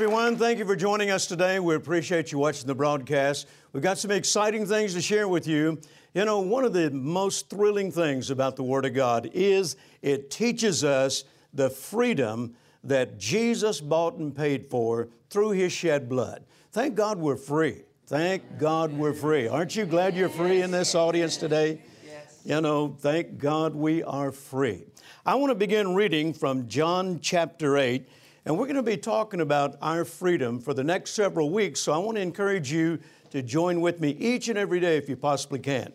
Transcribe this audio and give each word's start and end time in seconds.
Everyone. 0.00 0.34
Thank 0.36 0.58
you 0.58 0.64
for 0.64 0.76
joining 0.76 1.10
us 1.10 1.26
today. 1.26 1.60
We 1.60 1.74
appreciate 1.74 2.32
you 2.32 2.38
watching 2.38 2.66
the 2.66 2.74
broadcast. 2.74 3.46
We've 3.74 3.82
got 3.82 3.98
some 3.98 4.10
exciting 4.10 4.64
things 4.64 4.94
to 4.94 5.02
share 5.02 5.28
with 5.28 5.46
you. 5.46 5.78
You 6.14 6.24
know, 6.24 6.40
one 6.40 6.64
of 6.64 6.72
the 6.72 6.90
most 6.90 7.50
thrilling 7.50 7.92
things 7.92 8.30
about 8.30 8.56
the 8.56 8.62
Word 8.62 8.86
of 8.86 8.94
God 8.94 9.28
is 9.34 9.76
it 10.00 10.30
teaches 10.30 10.84
us 10.84 11.24
the 11.52 11.68
freedom 11.68 12.54
that 12.82 13.18
Jesus 13.18 13.82
bought 13.82 14.16
and 14.16 14.34
paid 14.34 14.70
for 14.70 15.10
through 15.28 15.50
His 15.50 15.70
shed 15.70 16.08
blood. 16.08 16.46
Thank 16.72 16.94
God 16.94 17.18
we're 17.18 17.36
free. 17.36 17.82
Thank 18.06 18.56
God 18.58 18.94
we're 18.94 19.12
free. 19.12 19.48
Aren't 19.48 19.76
you 19.76 19.84
glad 19.84 20.16
you're 20.16 20.30
free 20.30 20.62
in 20.62 20.70
this 20.70 20.94
audience 20.94 21.36
today? 21.36 21.82
You 22.42 22.62
know, 22.62 22.96
thank 23.00 23.36
God 23.36 23.74
we 23.74 24.02
are 24.02 24.32
free. 24.32 24.86
I 25.26 25.34
want 25.34 25.50
to 25.50 25.54
begin 25.54 25.94
reading 25.94 26.32
from 26.32 26.68
John 26.68 27.20
chapter 27.20 27.76
8. 27.76 28.08
And 28.46 28.56
we're 28.56 28.66
going 28.66 28.76
to 28.76 28.82
be 28.82 28.96
talking 28.96 29.40
about 29.40 29.76
our 29.82 30.04
freedom 30.04 30.60
for 30.60 30.72
the 30.72 30.82
next 30.82 31.10
several 31.10 31.50
weeks. 31.50 31.80
So 31.80 31.92
I 31.92 31.98
want 31.98 32.16
to 32.16 32.22
encourage 32.22 32.72
you 32.72 32.98
to 33.30 33.42
join 33.42 33.80
with 33.80 34.00
me 34.00 34.10
each 34.18 34.48
and 34.48 34.56
every 34.56 34.80
day 34.80 34.96
if 34.96 35.08
you 35.08 35.16
possibly 35.16 35.58
can. 35.58 35.82
Amen. 35.82 35.94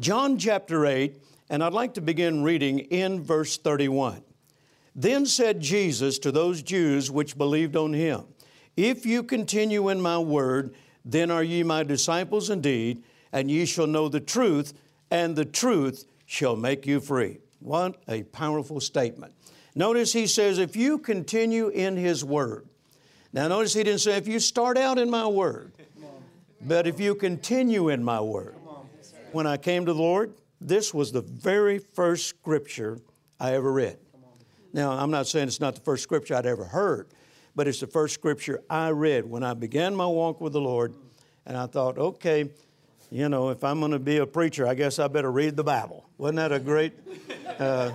John 0.00 0.38
chapter 0.38 0.86
8, 0.86 1.20
and 1.50 1.62
I'd 1.62 1.74
like 1.74 1.94
to 1.94 2.00
begin 2.00 2.42
reading 2.42 2.78
in 2.78 3.22
verse 3.22 3.58
31. 3.58 4.22
Then 4.94 5.26
said 5.26 5.60
Jesus 5.60 6.18
to 6.20 6.32
those 6.32 6.62
Jews 6.62 7.10
which 7.10 7.36
believed 7.36 7.76
on 7.76 7.92
him, 7.92 8.24
If 8.76 9.04
you 9.04 9.22
continue 9.22 9.90
in 9.90 10.00
my 10.00 10.18
word, 10.18 10.74
then 11.04 11.30
are 11.30 11.42
ye 11.42 11.62
my 11.62 11.82
disciples 11.82 12.48
indeed, 12.48 13.02
and 13.32 13.50
ye 13.50 13.66
shall 13.66 13.86
know 13.86 14.08
the 14.08 14.20
truth, 14.20 14.72
and 15.10 15.36
the 15.36 15.44
truth 15.44 16.06
shall 16.24 16.56
make 16.56 16.86
you 16.86 17.00
free. 17.00 17.38
What 17.60 18.02
a 18.08 18.22
powerful 18.24 18.80
statement. 18.80 19.34
Notice 19.74 20.12
he 20.12 20.26
says, 20.26 20.58
if 20.58 20.76
you 20.76 20.98
continue 20.98 21.68
in 21.68 21.96
his 21.96 22.24
word. 22.24 22.66
Now, 23.32 23.48
notice 23.48 23.72
he 23.72 23.82
didn't 23.82 24.00
say, 24.00 24.16
if 24.16 24.28
you 24.28 24.38
start 24.38 24.76
out 24.76 24.98
in 24.98 25.08
my 25.08 25.26
word, 25.26 25.72
but 26.60 26.86
if 26.86 27.00
you 27.00 27.14
continue 27.14 27.88
in 27.88 28.04
my 28.04 28.20
word. 28.20 28.54
When 29.32 29.46
I 29.46 29.56
came 29.56 29.86
to 29.86 29.94
the 29.94 29.98
Lord, 29.98 30.34
this 30.60 30.92
was 30.92 31.10
the 31.10 31.22
very 31.22 31.78
first 31.78 32.26
scripture 32.26 33.00
I 33.40 33.54
ever 33.54 33.72
read. 33.72 33.96
Now, 34.74 34.92
I'm 34.92 35.10
not 35.10 35.26
saying 35.26 35.48
it's 35.48 35.60
not 35.60 35.74
the 35.74 35.80
first 35.80 36.02
scripture 36.02 36.34
I'd 36.34 36.46
ever 36.46 36.64
heard, 36.64 37.08
but 37.56 37.66
it's 37.66 37.80
the 37.80 37.86
first 37.86 38.14
scripture 38.14 38.62
I 38.68 38.90
read 38.90 39.24
when 39.24 39.42
I 39.42 39.54
began 39.54 39.94
my 39.96 40.06
walk 40.06 40.40
with 40.40 40.52
the 40.52 40.60
Lord. 40.60 40.94
And 41.46 41.56
I 41.56 41.66
thought, 41.66 41.98
okay, 41.98 42.50
you 43.10 43.28
know, 43.28 43.50
if 43.50 43.64
I'm 43.64 43.80
going 43.80 43.92
to 43.92 43.98
be 43.98 44.18
a 44.18 44.26
preacher, 44.26 44.66
I 44.66 44.74
guess 44.74 44.98
I 44.98 45.08
better 45.08 45.32
read 45.32 45.56
the 45.56 45.64
Bible. 45.64 46.04
Wasn't 46.16 46.36
that 46.36 46.52
a 46.52 46.60
great 46.60 46.92
uh, 47.58 47.90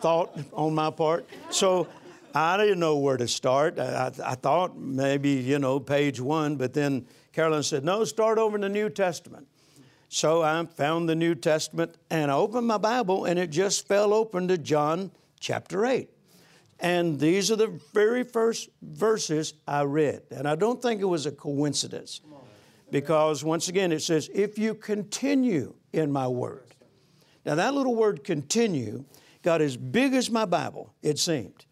thought 0.00 0.38
on 0.52 0.74
my 0.74 0.90
part? 0.90 1.26
So 1.50 1.88
I 2.34 2.56
didn't 2.56 2.80
know 2.80 2.96
where 2.98 3.16
to 3.16 3.28
start. 3.28 3.78
I, 3.78 4.12
I, 4.24 4.34
thought 4.34 4.76
maybe, 4.76 5.30
you 5.30 5.58
know, 5.58 5.80
page 5.80 6.20
one, 6.20 6.56
but 6.56 6.74
then 6.74 7.06
Carolyn 7.32 7.62
said, 7.62 7.84
no, 7.84 8.04
start 8.04 8.38
over 8.38 8.56
in 8.56 8.62
the 8.62 8.68
New 8.68 8.90
Testament. 8.90 9.46
So 10.08 10.42
I 10.42 10.64
found 10.64 11.08
the 11.08 11.14
New 11.14 11.34
Testament 11.34 11.94
and 12.10 12.30
I 12.30 12.34
opened 12.34 12.66
my 12.66 12.78
Bible 12.78 13.24
and 13.24 13.38
it 13.38 13.50
just 13.50 13.86
fell 13.86 14.14
open 14.14 14.48
to 14.48 14.58
John 14.58 15.10
chapter 15.40 15.84
8. 15.84 16.08
And 16.80 17.18
these 17.18 17.50
are 17.50 17.56
the 17.56 17.80
very 17.92 18.22
first 18.22 18.68
verses 18.82 19.54
I 19.66 19.82
read. 19.82 20.22
And 20.30 20.48
I 20.48 20.54
don't 20.54 20.80
think 20.80 21.00
it 21.00 21.06
was 21.06 21.26
a 21.26 21.32
coincidence. 21.32 22.20
Because 22.90 23.44
once 23.44 23.68
again, 23.68 23.92
it 23.92 24.00
says, 24.00 24.30
if 24.32 24.58
you 24.58 24.74
continue 24.74 25.74
in 25.92 26.10
my 26.10 26.28
word. 26.28 26.74
Now, 27.44 27.54
that 27.56 27.74
little 27.74 27.94
word 27.94 28.24
continue 28.24 29.04
got 29.48 29.62
as 29.62 29.78
big 29.78 30.12
as 30.12 30.30
my 30.30 30.44
Bible, 30.44 30.92
it 31.00 31.18
seemed. 31.18 31.64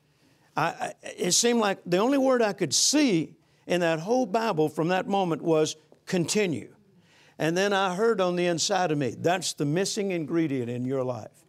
I, 0.56 0.94
it 1.02 1.32
seemed 1.32 1.60
like 1.60 1.78
the 1.84 1.98
only 1.98 2.16
word 2.16 2.40
I 2.40 2.54
could 2.54 2.72
see 2.72 3.34
in 3.66 3.82
that 3.82 4.00
whole 4.00 4.24
Bible 4.24 4.70
from 4.70 4.88
that 4.88 5.06
moment 5.06 5.42
was 5.42 5.76
continue. 6.06 6.74
And 7.38 7.54
then 7.54 7.74
I 7.74 7.94
heard 7.94 8.18
on 8.18 8.34
the 8.34 8.46
inside 8.46 8.92
of 8.92 8.96
me, 8.96 9.14
that's 9.18 9.52
the 9.52 9.66
missing 9.66 10.12
ingredient 10.12 10.70
in 10.70 10.86
your 10.86 11.04
life. 11.04 11.44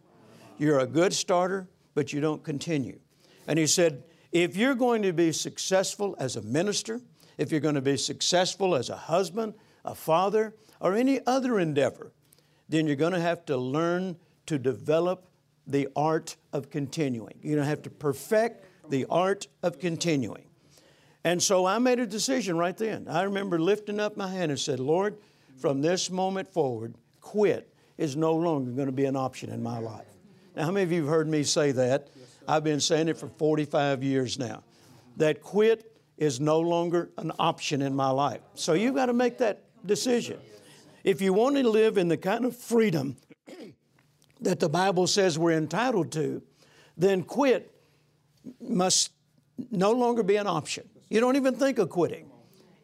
You're 0.58 0.80
a 0.80 0.86
good 0.86 1.14
starter, 1.14 1.66
but 1.94 2.12
you 2.12 2.20
don't 2.20 2.44
continue. 2.44 3.00
And 3.46 3.58
he 3.58 3.66
said, 3.66 4.04
if 4.30 4.54
you're 4.54 4.74
going 4.74 5.00
to 5.04 5.14
be 5.14 5.32
successful 5.32 6.14
as 6.18 6.36
a 6.36 6.42
minister, 6.42 7.00
if 7.38 7.50
you're 7.50 7.62
going 7.62 7.76
to 7.76 7.80
be 7.80 7.96
successful 7.96 8.74
as 8.74 8.90
a 8.90 8.96
husband, 8.96 9.54
a 9.82 9.94
father, 9.94 10.54
or 10.78 10.94
any 10.94 11.20
other 11.26 11.58
endeavor, 11.58 12.12
then 12.68 12.86
you're 12.86 12.96
going 12.96 13.14
to 13.14 13.20
have 13.20 13.46
to 13.46 13.56
learn 13.56 14.18
to 14.44 14.58
develop 14.58 15.27
the 15.68 15.88
art 15.94 16.36
of 16.52 16.70
continuing. 16.70 17.38
You 17.42 17.54
don't 17.54 17.66
have 17.66 17.82
to 17.82 17.90
perfect 17.90 18.64
the 18.90 19.06
art 19.10 19.46
of 19.62 19.78
continuing. 19.78 20.44
And 21.24 21.42
so 21.42 21.66
I 21.66 21.78
made 21.78 22.00
a 22.00 22.06
decision 22.06 22.56
right 22.56 22.76
then. 22.76 23.06
I 23.08 23.22
remember 23.22 23.60
lifting 23.60 24.00
up 24.00 24.16
my 24.16 24.28
hand 24.28 24.50
and 24.50 24.58
said, 24.58 24.80
Lord, 24.80 25.18
from 25.58 25.82
this 25.82 26.10
moment 26.10 26.48
forward, 26.48 26.94
quit 27.20 27.72
is 27.98 28.16
no 28.16 28.34
longer 28.34 28.70
going 28.70 28.86
to 28.86 28.92
be 28.92 29.04
an 29.04 29.16
option 29.16 29.50
in 29.50 29.62
my 29.62 29.78
life. 29.78 30.06
Now, 30.56 30.64
how 30.64 30.70
many 30.70 30.84
of 30.84 30.92
you 30.92 31.02
have 31.02 31.10
heard 31.10 31.28
me 31.28 31.42
say 31.42 31.72
that? 31.72 32.08
I've 32.46 32.64
been 32.64 32.80
saying 32.80 33.08
it 33.08 33.18
for 33.18 33.28
45 33.28 34.02
years 34.02 34.38
now. 34.38 34.62
That 35.18 35.42
quit 35.42 35.92
is 36.16 36.40
no 36.40 36.60
longer 36.60 37.10
an 37.18 37.32
option 37.38 37.82
in 37.82 37.94
my 37.94 38.10
life. 38.10 38.40
So 38.54 38.72
you've 38.72 38.94
got 38.94 39.06
to 39.06 39.12
make 39.12 39.38
that 39.38 39.64
decision. 39.84 40.40
If 41.04 41.20
you 41.20 41.32
want 41.32 41.56
to 41.56 41.68
live 41.68 41.98
in 41.98 42.08
the 42.08 42.16
kind 42.16 42.44
of 42.44 42.56
freedom 42.56 43.16
that 44.40 44.60
the 44.60 44.68
Bible 44.68 45.06
says 45.06 45.38
we're 45.38 45.56
entitled 45.56 46.12
to, 46.12 46.42
then 46.96 47.22
quit 47.22 47.74
must 48.60 49.12
no 49.70 49.92
longer 49.92 50.22
be 50.22 50.36
an 50.36 50.46
option. 50.46 50.88
You 51.08 51.20
don't 51.20 51.36
even 51.36 51.54
think 51.54 51.78
of 51.78 51.88
quitting. 51.88 52.30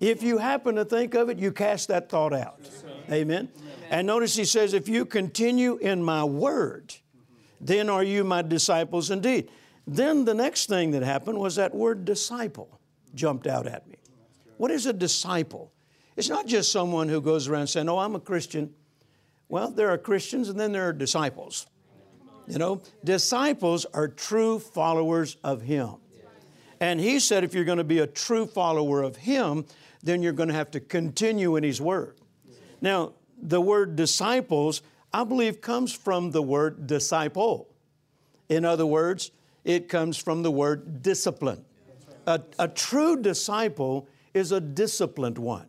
If 0.01 0.23
you 0.23 0.39
happen 0.39 0.75
to 0.75 0.85
think 0.85 1.15
of 1.15 1.29
it, 1.29 1.39
you 1.39 1.53
cast 1.53 1.89
that 1.89 2.09
thought 2.09 2.33
out. 2.33 2.61
Amen. 3.11 3.49
And 3.91 4.07
notice 4.07 4.35
he 4.35 4.45
says, 4.45 4.75
if 4.75 4.89
you 4.89 5.05
continue 5.05 5.77
in 5.77 6.03
my 6.03 6.25
word, 6.25 6.95
then 7.61 7.89
are 7.89 8.03
you 8.03 8.25
my 8.25 8.43
disciples 8.43 9.11
indeed. 9.11 9.51
Then 9.87 10.25
the 10.25 10.35
next 10.35 10.69
thing 10.69 10.93
that 10.93 11.03
happened 11.03 11.39
was 11.39 11.57
that 11.57 11.75
word 11.75 12.05
disciple 12.05 12.81
jumped 13.15 13.47
out 13.47 13.67
at 13.67 13.87
me. 13.87 13.97
What 14.57 14.71
is 14.71 14.87
a 14.87 14.93
disciple? 14.93 15.73
It's 16.17 16.29
not 16.29 16.47
just 16.47 16.73
someone 16.73 17.09
who 17.09 17.21
goes 17.21 17.49
around 17.49 17.67
saying, 17.67 17.89
Oh, 17.89 17.99
I'm 17.99 18.15
a 18.15 18.21
Christian. 18.21 18.73
Well, 19.49 19.71
there 19.71 19.91
are 19.91 19.99
Christians 19.99 20.49
and 20.49 20.59
then 20.59 20.73
there 20.73 20.89
are 20.89 20.93
disciples. 20.93 21.67
You 22.47 22.59
know, 22.59 22.83
disciples 23.03 23.87
are 23.95 24.09
true 24.09 24.59
followers 24.59 25.37
of 25.43 25.63
Him. 25.63 25.95
And 26.81 27.01
He 27.01 27.19
said 27.19 27.45
if 27.45 27.55
you're 27.55 27.65
going 27.65 27.79
to 27.79 27.85
be 27.85 28.01
a 28.01 28.07
true 28.07 28.47
follower 28.47 29.03
of 29.03 29.17
Him, 29.17 29.65
then 30.03 30.23
you're 30.23 30.33
going 30.33 30.51
to 30.51 30.55
have 30.55 30.71
to 30.73 30.81
continue 30.81 31.57
in 31.57 31.65
His 31.65 31.81
Word. 31.81 32.17
Now, 32.81 33.13
the 33.41 33.61
word 33.61 33.97
disciples, 33.97 34.83
I 35.13 35.25
believe, 35.25 35.61
comes 35.61 35.93
from 35.93 36.31
the 36.31 36.43
word 36.43 36.87
disciple. 36.87 37.69
In 38.49 38.65
other 38.65 38.87
words, 38.87 39.31
it 39.65 39.89
comes 39.89 40.17
from 40.17 40.43
the 40.43 40.51
word 40.51 41.03
discipline. 41.03 41.65
A, 42.27 42.41
a 42.59 42.69
true 42.69 43.21
disciple 43.21 44.09
is 44.33 44.53
a 44.53 44.61
disciplined 44.61 45.39
one. 45.39 45.67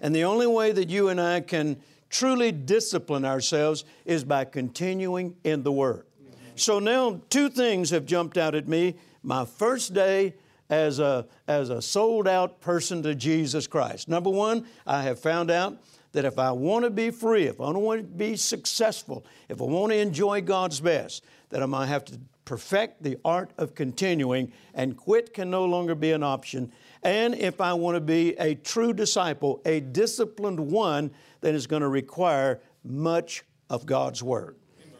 And 0.00 0.14
the 0.14 0.24
only 0.24 0.46
way 0.46 0.72
that 0.72 0.88
you 0.88 1.08
and 1.08 1.20
I 1.20 1.40
can 1.40 1.80
truly 2.10 2.52
discipline 2.52 3.24
ourselves 3.24 3.84
is 4.04 4.24
by 4.24 4.44
continuing 4.44 5.36
in 5.44 5.62
the 5.62 5.72
Word. 5.72 6.06
So 6.54 6.78
now 6.78 7.20
two 7.28 7.48
things 7.50 7.90
have 7.90 8.06
jumped 8.06 8.38
out 8.38 8.54
at 8.54 8.66
me. 8.66 8.96
My 9.22 9.44
first 9.44 9.92
day 9.92 10.34
as 10.70 10.98
a, 10.98 11.26
as 11.46 11.70
a 11.70 11.80
sold 11.80 12.26
out 12.26 12.60
person 12.60 13.02
to 13.02 13.14
Jesus 13.14 13.66
Christ. 13.66 14.08
Number 14.08 14.30
one, 14.30 14.66
I 14.86 15.02
have 15.02 15.18
found 15.18 15.50
out 15.50 15.78
that 16.12 16.24
if 16.24 16.38
I 16.38 16.50
want 16.50 16.84
to 16.84 16.90
be 16.90 17.10
free, 17.10 17.44
if 17.44 17.60
I 17.60 17.70
want 17.70 18.00
to 18.00 18.06
be 18.06 18.36
successful, 18.36 19.24
if 19.48 19.60
I 19.60 19.64
want 19.64 19.92
to 19.92 19.98
enjoy 19.98 20.40
God's 20.40 20.80
best, 20.80 21.24
that 21.50 21.62
I'm 21.62 21.70
going 21.70 21.82
to 21.82 21.88
have 21.88 22.04
to 22.06 22.18
perfect 22.46 23.02
the 23.02 23.18
art 23.24 23.50
of 23.58 23.74
continuing, 23.74 24.52
and 24.72 24.96
quit 24.96 25.34
can 25.34 25.50
no 25.50 25.64
longer 25.64 25.94
be 25.94 26.12
an 26.12 26.22
option. 26.22 26.72
And 27.06 27.36
if 27.36 27.60
I 27.60 27.72
want 27.74 27.94
to 27.94 28.00
be 28.00 28.34
a 28.36 28.56
true 28.56 28.92
disciple, 28.92 29.62
a 29.64 29.78
disciplined 29.78 30.58
one, 30.58 31.12
then 31.40 31.54
it's 31.54 31.68
going 31.68 31.82
to 31.82 31.88
require 31.88 32.60
much 32.82 33.44
of 33.70 33.86
God's 33.86 34.24
Word. 34.24 34.56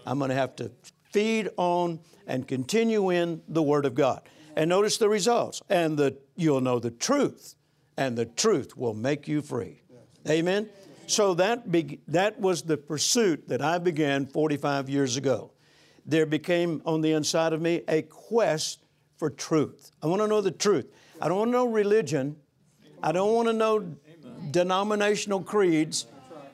I'm 0.07 0.19
going 0.19 0.29
to 0.29 0.37
have 0.37 0.55
to 0.57 0.71
feed 1.11 1.51
on 1.57 1.99
and 2.29 2.47
continue 2.47 3.11
in 3.11 3.43
the 3.49 3.61
Word 3.61 3.87
of 3.87 3.97
God. 3.97 4.23
And 4.55 4.71
notice 4.71 4.99
the 4.99 5.09
results. 5.09 5.61
And 5.69 5.99
the, 5.99 6.17
you'll 6.37 6.61
know 6.61 6.79
the 6.79 6.93
truth, 6.93 7.57
and 7.97 8.17
the 8.17 8.27
truth 8.27 8.77
will 8.77 8.95
make 8.95 9.27
you 9.27 9.43
free. 9.43 9.83
Amen? 10.29 10.69
So 11.09 11.35
that, 11.35 11.73
be, 11.73 11.99
that 12.07 12.39
was 12.39 12.63
the 12.63 12.77
pursuit 12.77 13.49
that 13.49 13.61
I 13.61 13.79
began 13.79 14.27
45 14.27 14.89
years 14.89 15.17
ago 15.17 15.51
there 16.07 16.25
became 16.25 16.81
on 16.87 17.01
the 17.01 17.13
inside 17.13 17.53
of 17.53 17.61
me 17.61 17.83
a 17.89 18.03
quest 18.03 18.85
for 19.17 19.29
truth. 19.29 19.91
I 20.03 20.07
want 20.07 20.23
to 20.23 20.29
know 20.29 20.41
the 20.41 20.53
truth. 20.53 20.87
I 21.21 21.29
don't 21.29 21.39
want 21.39 21.49
to 21.49 21.53
know 21.53 21.67
religion. 21.67 22.37
I 23.03 23.13
don't 23.13 23.35
want 23.35 23.49
to 23.49 23.53
know 23.53 23.97
denominational 24.51 25.43
creeds. 25.43 26.07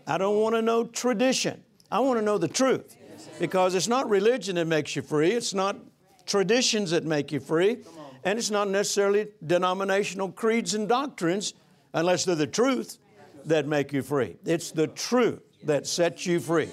I 0.06 0.18
don't 0.18 0.38
want 0.38 0.54
to 0.54 0.62
know 0.62 0.84
tradition. 0.84 1.62
I 1.90 2.00
want 2.00 2.18
to 2.18 2.24
know 2.24 2.38
the 2.38 2.48
truth. 2.48 2.96
Because 3.38 3.74
it's 3.74 3.88
not 3.88 4.08
religion 4.08 4.56
that 4.56 4.66
makes 4.66 4.96
you 4.96 5.02
free, 5.02 5.32
it's 5.32 5.54
not 5.54 5.76
traditions 6.26 6.90
that 6.90 7.04
make 7.04 7.32
you 7.32 7.40
free. 7.40 7.78
And 8.24 8.38
it's 8.38 8.50
not 8.50 8.68
necessarily 8.68 9.28
denominational 9.44 10.30
creeds 10.30 10.74
and 10.74 10.88
doctrines, 10.88 11.54
unless 11.92 12.24
they're 12.24 12.36
the 12.36 12.46
truth, 12.46 12.98
that 13.46 13.66
make 13.66 13.92
you 13.92 14.02
free. 14.02 14.36
It's 14.44 14.70
the 14.70 14.86
truth 14.86 15.40
that 15.64 15.88
sets 15.88 16.24
you 16.24 16.38
free. 16.38 16.68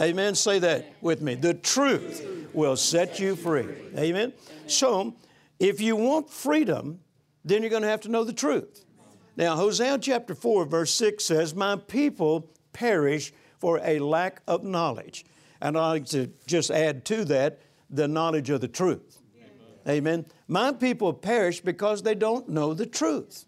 Amen. 0.00 0.36
Say 0.36 0.60
that 0.60 0.86
with 1.00 1.20
me. 1.20 1.34
The 1.34 1.54
truth 1.54 2.24
will 2.52 2.76
set 2.76 3.18
you 3.18 3.34
free. 3.34 3.66
Amen. 3.98 4.32
So, 4.66 5.14
if 5.58 5.80
you 5.80 5.96
want 5.96 6.30
freedom, 6.30 7.00
then 7.44 7.62
you're 7.62 7.70
going 7.70 7.82
to 7.82 7.88
have 7.88 8.00
to 8.02 8.08
know 8.08 8.24
the 8.24 8.32
truth. 8.32 8.84
Now, 9.36 9.56
Hosea 9.56 9.98
chapter 9.98 10.34
4, 10.34 10.64
verse 10.66 10.94
6 10.94 11.24
says, 11.24 11.54
My 11.54 11.76
people 11.76 12.50
perish 12.72 13.32
for 13.58 13.80
a 13.82 13.98
lack 13.98 14.42
of 14.46 14.62
knowledge. 14.62 15.24
And 15.60 15.76
I'd 15.76 15.88
like 15.88 16.06
to 16.06 16.30
just 16.46 16.70
add 16.70 17.04
to 17.06 17.24
that 17.26 17.60
the 17.90 18.06
knowledge 18.06 18.50
of 18.50 18.60
the 18.60 18.68
truth. 18.68 19.18
Amen. 19.88 20.24
My 20.48 20.72
people 20.72 21.12
perish 21.12 21.60
because 21.60 22.02
they 22.02 22.14
don't 22.14 22.48
know 22.48 22.74
the 22.74 22.86
truth. 22.86 23.44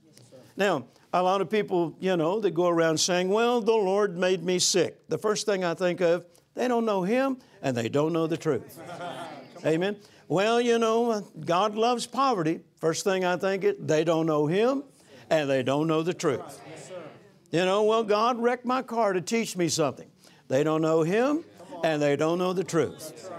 Now, 0.57 0.87
a 1.13 1.23
lot 1.23 1.41
of 1.41 1.49
people, 1.49 1.97
you 1.99 2.17
know, 2.17 2.41
they 2.41 2.51
go 2.51 2.69
around 2.69 2.99
saying, 2.99 3.31
Well, 3.31 3.61
the 3.61 3.73
Lord 3.73 4.19
made 4.19 4.45
me 4.45 4.59
sick. 4.59 5.09
The 5.09 5.19
first 5.19 5.47
thing 5.47 5.65
I 5.65 5.75
think 5.75 6.01
of, 6.01 6.27
they 6.55 6.69
don't 6.69 6.85
know 6.85 7.03
Him 7.03 7.39
and 7.63 7.77
they 7.77 7.89
don't 7.89 8.13
know 8.13 8.27
the 8.27 8.37
truth. 8.37 8.79
Amen. 9.65 9.97
Well, 10.29 10.61
you 10.61 10.79
know, 10.79 11.11
uh, 11.11 11.21
God 11.45 11.77
loves 11.77 12.07
poverty. 12.07 12.61
First 12.81 13.05
thing 13.05 13.25
I 13.25 13.37
think 13.37 13.65
it, 13.65 13.87
they 13.87 14.03
don't 14.05 14.27
know 14.27 14.47
Him 14.47 14.83
and 15.31 15.49
they 15.49 15.63
don't 15.63 15.87
know 15.87 16.03
the 16.03 16.15
truth. 16.15 16.61
You 17.53 17.65
know, 17.65 17.85
well, 17.85 18.03
God 18.03 18.39
wrecked 18.39 18.65
my 18.65 18.83
car 18.83 19.13
to 19.13 19.21
teach 19.21 19.57
me 19.57 19.69
something. 19.69 20.11
They 20.49 20.65
don't 20.65 20.83
know 20.83 21.03
Him 21.03 21.45
and 21.85 22.03
they 22.03 22.17
don't 22.17 22.39
know 22.39 22.53
the 22.53 22.65
truth. 22.65 23.31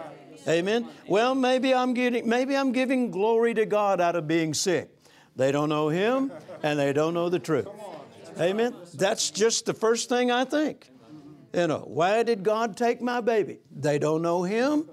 Amen. 0.48 0.88
Well, 1.08 1.36
maybe 1.36 1.74
I'm 1.74 1.94
getting 1.94 2.28
maybe 2.28 2.56
I'm 2.56 2.72
giving 2.72 3.12
glory 3.12 3.54
to 3.56 3.66
God 3.66 4.00
out 4.00 4.16
of 4.16 4.28
being 4.28 4.54
sick. 4.54 4.90
They 5.36 5.52
don't 5.52 5.68
know 5.68 5.90
Him 5.90 6.32
and 6.64 6.80
they 6.80 6.94
don't 6.94 7.14
know 7.14 7.28
the 7.28 7.40
truth. 7.40 7.68
Amen. 8.40 8.74
That's 8.94 9.30
just 9.30 9.66
the 9.66 9.74
first 9.74 10.08
thing 10.08 10.32
I 10.32 10.46
think. 10.46 10.90
You 11.54 11.68
know, 11.68 11.84
why 11.86 12.24
did 12.24 12.44
God 12.44 12.78
take 12.78 13.02
my 13.02 13.20
baby? 13.20 13.60
They 13.76 14.00
don't 14.00 14.22
know 14.22 14.44
Him 14.44 14.88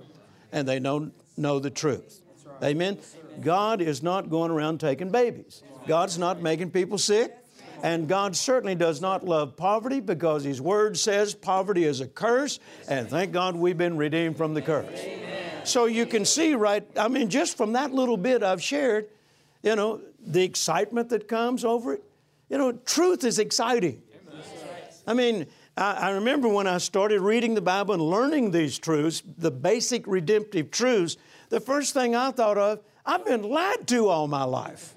and 0.50 0.67
they 0.67 0.81
don't 0.81 1.12
know 1.36 1.58
the 1.58 1.70
truth. 1.70 2.20
Amen. 2.62 2.98
God 3.40 3.81
is 3.81 4.02
not 4.02 4.31
going 4.31 4.50
around 4.50 4.78
taking 4.78 5.10
babies. 5.10 5.62
God's 5.86 6.19
not 6.19 6.40
making 6.40 6.70
people 6.70 6.98
sick. 6.98 7.36
And 7.82 8.08
God 8.08 8.34
certainly 8.34 8.75
does 8.75 9.02
not 9.02 9.26
love 9.26 9.56
poverty 9.56 10.00
because 10.00 10.42
His 10.42 10.58
Word 10.58 10.96
says 10.96 11.34
poverty 11.34 11.84
is 11.84 12.00
a 12.00 12.06
curse, 12.06 12.58
and 12.88 13.10
thank 13.10 13.32
God 13.32 13.56
we've 13.56 13.76
been 13.76 13.98
redeemed 13.98 14.38
from 14.38 14.54
the 14.54 14.62
curse. 14.62 14.98
So 15.64 15.84
you 15.84 16.06
can 16.06 16.25
see, 16.25 16.54
right, 16.54 16.82
I 16.96 17.08
mean, 17.08 17.28
just 17.28 17.58
from 17.58 17.75
that 17.75 17.92
little 17.92 18.16
bit 18.16 18.42
I've 18.42 18.62
shared, 18.62 19.08
you 19.62 19.76
know, 19.76 20.00
the 20.26 20.42
excitement 20.42 21.10
that 21.10 21.28
comes 21.28 21.62
over 21.62 21.92
it. 21.94 22.02
You 22.48 22.56
know, 22.56 22.72
truth 22.72 23.22
is 23.22 23.38
exciting. 23.38 24.02
I 25.06 25.12
mean, 25.12 25.46
I, 25.76 25.92
I 25.92 26.10
remember 26.10 26.48
when 26.48 26.66
I 26.66 26.78
started 26.78 27.20
reading 27.20 27.54
the 27.54 27.60
Bible 27.60 27.94
and 27.94 28.02
learning 28.02 28.50
these 28.50 28.78
truths, 28.78 29.22
the 29.38 29.50
basic 29.50 30.06
redemptive 30.06 30.70
truths, 30.70 31.16
the 31.48 31.60
first 31.60 31.94
thing 31.94 32.14
I 32.14 32.30
thought 32.30 32.58
of, 32.58 32.80
I've 33.06 33.24
been 33.24 33.42
lied 33.42 33.86
to 33.88 34.08
all 34.08 34.26
my 34.26 34.44
life. 34.44 34.94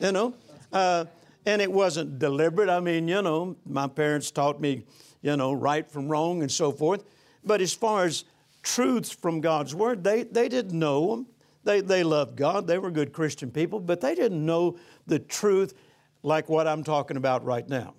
You 0.00 0.12
know, 0.12 0.34
uh, 0.72 1.06
and 1.44 1.60
it 1.60 1.72
wasn't 1.72 2.20
deliberate. 2.20 2.68
I 2.68 2.78
mean, 2.78 3.08
you 3.08 3.20
know, 3.20 3.56
my 3.66 3.88
parents 3.88 4.30
taught 4.30 4.60
me, 4.60 4.84
you 5.22 5.36
know, 5.36 5.52
right 5.52 5.90
from 5.90 6.08
wrong 6.08 6.42
and 6.42 6.52
so 6.52 6.70
forth. 6.70 7.02
But 7.44 7.60
as 7.60 7.74
far 7.74 8.04
as 8.04 8.24
truths 8.62 9.10
from 9.10 9.40
God's 9.40 9.74
Word. 9.74 10.04
They, 10.04 10.24
they 10.24 10.48
didn't 10.48 10.78
know 10.78 11.10
them. 11.10 11.26
They, 11.64 11.80
they 11.80 12.02
loved 12.02 12.36
God. 12.36 12.66
They 12.66 12.78
were 12.78 12.90
good 12.90 13.12
Christian 13.12 13.50
people, 13.50 13.80
but 13.80 14.00
they 14.00 14.14
didn't 14.14 14.44
know 14.44 14.78
the 15.06 15.18
truth 15.18 15.74
like 16.22 16.48
what 16.48 16.66
I'm 16.66 16.84
talking 16.84 17.16
about 17.16 17.44
right 17.44 17.68
now. 17.68 17.94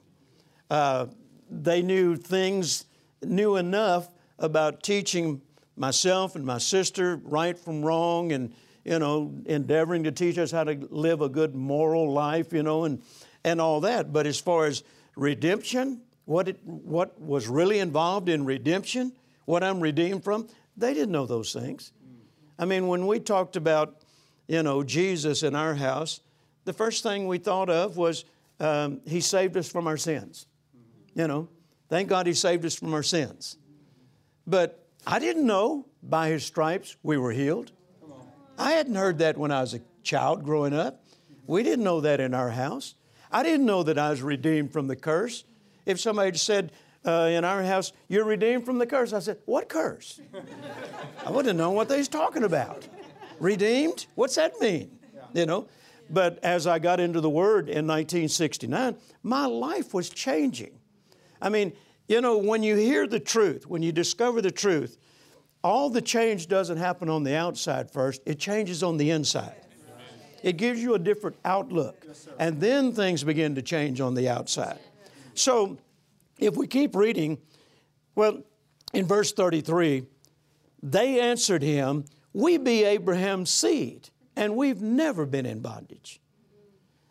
Uh, 0.70 1.08
they 1.50 1.82
knew 1.82 2.16
things, 2.16 2.86
knew 3.24 3.56
enough 3.56 4.10
about 4.38 4.84
teaching 4.84 5.42
myself 5.76 6.36
and 6.36 6.46
my 6.46 6.58
sister 6.58 7.20
right 7.24 7.58
from 7.58 7.84
wrong 7.84 8.32
and, 8.32 8.54
you 8.84 9.00
know, 9.00 9.34
endeavoring 9.46 10.04
to 10.04 10.12
teach 10.12 10.38
us 10.38 10.52
how 10.52 10.64
to 10.64 10.88
live 10.90 11.22
a 11.22 11.30
good 11.30 11.56
moral 11.56 12.12
life, 12.12 12.54
you 12.54 12.64
know, 12.64 12.84
and, 12.84 13.02
and 13.44 13.62
all 13.62 13.82
that. 13.82 14.12
But 14.12 14.28
as 14.28 14.40
far 14.40 14.66
as 14.66 14.84
redemption, 15.16 16.02
what, 16.26 16.48
it, 16.48 16.60
what 16.64 17.20
was 17.20 17.48
really 17.48 17.80
involved 17.80 18.30
in 18.30 18.46
redemption, 18.46 19.14
what 19.46 19.64
I'm 19.64 19.80
redeemed 19.80 20.24
from, 20.24 20.48
they 20.78 20.94
didn't 20.94 21.12
know 21.12 21.26
those 21.26 21.54
things. 21.54 21.92
I 22.58 22.66
mean, 22.66 22.88
when 22.88 23.08
we 23.08 23.20
talked 23.20 23.56
about, 23.56 24.02
you 24.48 24.64
know, 24.64 24.84
Jesus 24.84 25.44
in 25.44 25.56
our 25.56 25.76
house, 25.76 26.20
the 26.66 26.74
first 26.74 27.04
thing 27.04 27.28
we 27.28 27.38
thought 27.38 27.70
of 27.70 27.98
was 27.98 28.26
um, 28.60 29.00
He 29.08 29.22
saved 29.22 29.56
us 29.56 29.72
from 29.72 29.88
our 29.88 29.98
sins. 29.98 30.46
You 31.20 31.28
know, 31.28 31.50
thank 31.90 32.08
God 32.08 32.28
He 32.28 32.34
saved 32.34 32.64
us 32.64 32.76
from 32.76 32.94
our 32.94 33.04
sins. 33.04 33.58
But 34.48 34.88
I 35.06 35.20
didn't 35.20 35.46
know 35.46 35.86
by 36.02 36.30
His 36.30 36.46
stripes 36.46 36.96
we 37.04 37.18
were 37.18 37.34
healed. 37.34 37.74
I 38.58 38.72
hadn't 38.72 38.96
heard 38.96 39.18
that 39.18 39.38
when 39.38 39.52
I 39.52 39.60
was 39.60 39.74
a 39.74 39.82
child 40.02 40.46
growing 40.46 40.74
up. 40.74 41.04
We 41.46 41.62
didn't 41.62 41.84
know 41.84 42.00
that 42.00 42.22
in 42.22 42.34
our 42.34 42.52
house. 42.52 42.96
I 43.34 43.44
didn't 43.44 43.66
know 43.66 43.84
that 43.84 44.00
I 44.00 44.12
was 44.12 44.22
redeemed 44.22 44.72
from 44.72 44.88
the 44.88 44.96
curse. 44.96 45.44
If 45.86 46.00
somebody 46.00 46.38
said, 46.38 46.72
uh, 47.06 47.28
in 47.30 47.44
our 47.44 47.64
house, 47.64 47.92
you're 48.08 48.24
redeemed 48.24 48.64
from 48.64 48.78
the 48.78 48.88
curse. 48.88 49.12
I 49.12 49.20
said, 49.20 49.40
what 49.44 49.68
curse? 49.68 50.22
I 51.26 51.32
wouldn't 51.32 51.58
know 51.58 51.72
what 51.72 51.90
they 51.90 51.98
was 51.98 52.08
talking 52.08 52.46
about. 52.46 52.88
Redeemed? 53.42 54.06
What's 54.16 54.36
that 54.36 54.54
mean? 54.62 54.98
You 55.34 55.46
know? 55.46 55.68
But 56.10 56.40
as 56.44 56.66
I 56.66 56.80
got 56.80 57.02
into 57.02 57.20
the 57.20 57.30
Word 57.30 57.68
in 57.68 57.86
1969, 57.86 58.96
my 59.22 59.48
life 59.48 59.94
was 59.94 60.10
changing. 60.10 60.79
I 61.42 61.50
mean, 61.50 61.74
you 62.08 62.22
know, 62.22 62.38
when 62.38 62.64
you 62.64 62.76
hear 62.76 63.08
the 63.08 63.20
truth, 63.20 63.68
when 63.68 63.82
you 63.82 63.92
discover 63.92 64.42
the 64.42 64.52
truth, 64.52 64.98
all 65.64 65.90
the 65.90 66.02
change 66.02 66.48
doesn't 66.48 66.78
happen 66.78 67.10
on 67.10 67.24
the 67.24 67.36
outside 67.36 67.92
first, 67.92 68.22
it 68.26 68.40
changes 68.40 68.84
on 68.84 68.98
the 68.98 69.12
inside. 69.12 69.56
It 70.42 70.58
gives 70.58 70.82
you 70.82 70.94
a 70.96 71.00
different 71.00 71.36
outlook. 71.44 72.06
And 72.40 72.62
then 72.62 72.94
things 72.94 73.24
begin 73.24 73.56
to 73.56 73.62
change 73.62 74.00
on 74.00 74.16
the 74.16 74.30
outside. 74.30 74.80
So, 75.34 75.78
if 76.38 76.56
we 76.56 76.68
keep 76.68 76.96
reading, 76.96 77.40
well, 78.16 78.42
in 78.94 79.06
verse 79.06 79.34
33, 79.34 80.06
they 80.82 81.20
answered 81.20 81.62
him, 81.62 82.06
We 82.34 82.58
be 82.58 82.86
Abraham's 82.86 83.52
seed, 83.52 84.10
and 84.36 84.56
we've 84.56 84.82
never 84.82 85.26
been 85.26 85.46
in 85.46 85.60
bondage. 85.60 86.22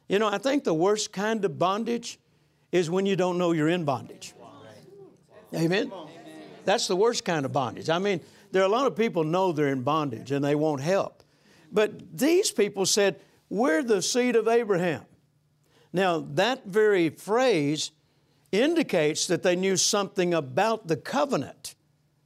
You 0.09 0.19
know, 0.19 0.29
I 0.29 0.39
think 0.39 0.65
the 0.65 0.75
worst 0.75 1.13
kind 1.13 1.45
of 1.45 1.59
bondage 1.59 2.19
is 2.73 2.91
when 2.91 3.07
you 3.07 3.17
don't 3.17 3.39
know 3.39 3.53
you're 3.53 3.69
in 3.69 3.85
bondage. 3.85 4.35
Amen? 5.55 5.91
That's 6.65 6.87
the 6.87 6.97
worst 6.97 7.25
kind 7.25 7.47
of 7.47 7.53
bondage. 7.53 7.89
I 7.89 7.99
mean, 7.99 8.21
there 8.53 8.63
are 8.63 8.67
a 8.67 8.71
lot 8.71 8.87
of 8.87 8.97
people 8.97 9.25
know 9.25 9.53
they're 9.53 9.69
in 9.69 9.83
bondage 9.83 10.33
and 10.33 10.45
they 10.45 10.55
won't 10.55 10.83
help. 10.83 11.23
But 11.73 12.17
these 12.17 12.51
people 12.51 12.87
said, 12.87 13.21
We're 13.49 13.83
the 13.83 14.03
seed 14.03 14.37
of 14.37 14.49
Abraham. 14.49 15.05
Now, 15.93 16.21
that 16.35 16.67
very 16.67 17.09
phrase 17.09 17.91
indicates 18.53 19.27
that 19.27 19.43
they 19.43 19.57
knew 19.57 19.77
something 19.77 20.35
about 20.35 20.87
the 20.87 20.97
covenant 20.97 21.75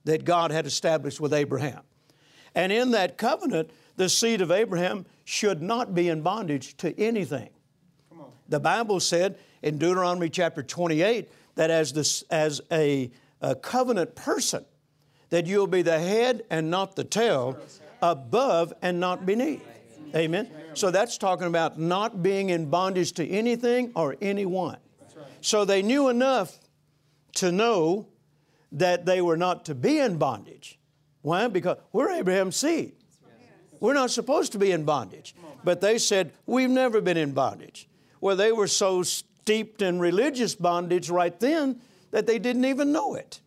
that 0.04 0.24
God 0.24 0.50
had 0.50 0.66
established 0.66 1.20
with 1.20 1.32
Abraham. 1.32 1.82
And 2.54 2.72
in 2.72 2.90
that 2.90 3.16
covenant, 3.18 3.70
the 3.96 4.08
seed 4.08 4.40
of 4.40 4.50
Abraham 4.50 5.06
should 5.24 5.62
not 5.62 5.94
be 5.94 6.08
in 6.08 6.22
bondage 6.22 6.76
to 6.78 6.98
anything. 7.00 7.50
The 8.48 8.60
Bible 8.60 9.00
said 9.00 9.38
in 9.62 9.78
Deuteronomy 9.78 10.28
chapter 10.28 10.62
28 10.62 11.30
that 11.54 11.70
as, 11.70 11.92
this, 11.92 12.22
as 12.30 12.60
a, 12.70 13.10
a 13.40 13.54
covenant 13.54 14.14
person, 14.14 14.64
that 15.30 15.46
you'll 15.46 15.66
be 15.66 15.82
the 15.82 15.98
head 15.98 16.42
and 16.50 16.70
not 16.70 16.96
the 16.96 17.04
tail, 17.04 17.58
above 18.02 18.72
and 18.82 19.00
not 19.00 19.24
beneath. 19.24 19.66
Amen. 20.14 20.50
So 20.74 20.90
that's 20.90 21.16
talking 21.16 21.46
about 21.46 21.78
not 21.78 22.22
being 22.22 22.50
in 22.50 22.68
bondage 22.68 23.12
to 23.12 23.26
anything 23.26 23.92
or 23.94 24.16
anyone. 24.20 24.76
So 25.40 25.64
they 25.64 25.82
knew 25.82 26.08
enough 26.08 26.58
to 27.36 27.50
know 27.50 28.08
that 28.72 29.06
they 29.06 29.20
were 29.20 29.36
not 29.36 29.64
to 29.66 29.74
be 29.74 29.98
in 29.98 30.18
bondage. 30.18 30.78
Why? 31.22 31.46
Because 31.48 31.78
we're 31.92 32.10
Abraham's 32.10 32.56
seed. 32.56 32.92
We're 33.80 33.94
not 33.94 34.10
supposed 34.10 34.52
to 34.52 34.58
be 34.58 34.70
in 34.70 34.84
bondage. 34.84 35.34
But 35.64 35.80
they 35.80 35.98
said, 35.98 36.32
We've 36.46 36.70
never 36.70 37.00
been 37.00 37.16
in 37.16 37.32
bondage. 37.32 37.88
Well, 38.20 38.36
they 38.36 38.52
were 38.52 38.68
so 38.68 39.02
steeped 39.52 39.82
in 39.82 40.00
religious 40.00 40.54
bondage 40.54 41.10
right 41.10 41.38
then 41.38 41.78
that 42.10 42.26
they 42.26 42.38
didn't 42.38 42.64
even 42.64 42.90
know 42.90 43.14
it. 43.16 43.40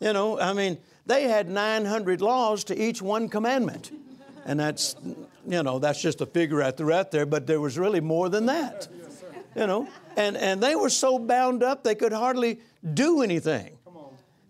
You 0.00 0.14
know, 0.14 0.40
I 0.40 0.54
mean, 0.54 0.78
they 1.04 1.24
had 1.24 1.50
900 1.50 2.22
laws 2.22 2.64
to 2.64 2.78
each 2.82 3.02
one 3.02 3.28
commandment. 3.28 3.92
And 4.46 4.58
that's, 4.58 4.96
you 5.46 5.62
know, 5.62 5.78
that's 5.78 6.00
just 6.00 6.22
a 6.22 6.26
figure 6.26 6.62
out 6.62 6.78
there, 6.78 6.90
out 6.92 7.10
there, 7.10 7.26
but 7.26 7.46
there 7.46 7.60
was 7.60 7.78
really 7.78 8.00
more 8.00 8.30
than 8.30 8.46
that. 8.46 8.88
You 9.54 9.66
know, 9.66 9.86
and, 10.16 10.38
and 10.38 10.62
they 10.62 10.76
were 10.76 10.88
so 10.88 11.18
bound 11.18 11.62
up 11.62 11.84
they 11.84 11.94
could 11.94 12.14
hardly 12.14 12.60
do 12.94 13.20
anything. 13.20 13.76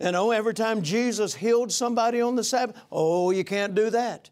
You 0.00 0.12
know, 0.12 0.30
every 0.30 0.54
time 0.54 0.82
Jesus 0.82 1.34
healed 1.34 1.72
somebody 1.72 2.20
on 2.20 2.36
the 2.36 2.44
Sabbath, 2.44 2.80
oh, 2.92 3.32
you 3.32 3.42
can't 3.42 3.74
do 3.74 3.90
that. 3.90 4.30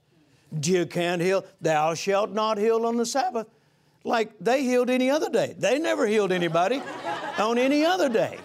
You 0.63 0.87
can't 0.87 1.21
heal. 1.21 1.45
Thou 1.61 1.95
shalt 1.95 2.31
not 2.31 2.57
heal 2.57 2.87
on 2.87 2.99
the 2.99 3.07
Sabbath. 3.07 3.49
Like 4.05 4.33
they 4.41 4.63
healed 4.63 4.91
any 4.91 5.11
other 5.11 5.31
day. 5.31 5.55
They 5.59 5.79
never 5.79 6.07
healed 6.07 6.33
anybody 6.33 6.83
on 7.39 7.59
any 7.59 7.85
other 7.85 8.09
day. 8.09 8.39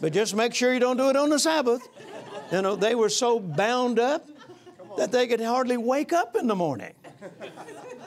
But 0.00 0.12
just 0.12 0.34
make 0.34 0.54
sure 0.54 0.74
you 0.74 0.80
don't 0.80 0.96
do 0.96 1.08
it 1.08 1.16
on 1.16 1.30
the 1.30 1.38
Sabbath. 1.38 1.86
You 2.52 2.62
know, 2.62 2.76
they 2.76 2.94
were 2.94 3.08
so 3.08 3.40
bound 3.40 3.98
up 3.98 4.28
that 4.96 5.12
they 5.12 5.26
could 5.26 5.40
hardly 5.40 5.76
wake 5.76 6.12
up 6.12 6.36
in 6.36 6.46
the 6.46 6.54
morning. 6.54 6.94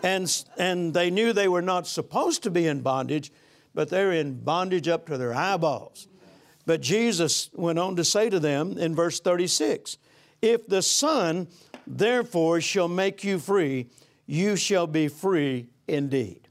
And, 0.03 0.45
and 0.57 0.93
they 0.93 1.09
knew 1.09 1.33
they 1.33 1.47
were 1.47 1.61
not 1.61 1.87
supposed 1.87 2.43
to 2.43 2.51
be 2.51 2.67
in 2.67 2.81
bondage, 2.81 3.31
but 3.73 3.89
they're 3.89 4.13
in 4.13 4.39
bondage 4.39 4.87
up 4.87 5.07
to 5.07 5.17
their 5.17 5.33
eyeballs. 5.33 6.07
But 6.65 6.81
Jesus 6.81 7.49
went 7.53 7.79
on 7.79 7.95
to 7.95 8.03
say 8.03 8.29
to 8.29 8.39
them 8.39 8.77
in 8.77 8.95
verse 8.95 9.19
36 9.19 9.97
If 10.41 10.67
the 10.67 10.81
Son 10.81 11.47
therefore 11.85 12.61
shall 12.61 12.87
make 12.87 13.23
you 13.23 13.39
free, 13.39 13.87
you 14.25 14.55
shall 14.55 14.87
be 14.87 15.07
free 15.07 15.67
indeed. 15.87 16.48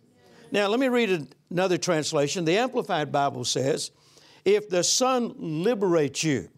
Now, 0.51 0.69
let 0.69 0.81
me 0.81 0.89
read 0.89 1.35
another 1.51 1.79
translation. 1.79 2.45
The 2.45 2.57
Amplified 2.57 3.13
Bible 3.13 3.45
says, 3.45 3.91
If 4.45 4.69
the 4.69 4.83
Son 4.83 5.35
liberates 5.37 6.25
you, 6.25 6.49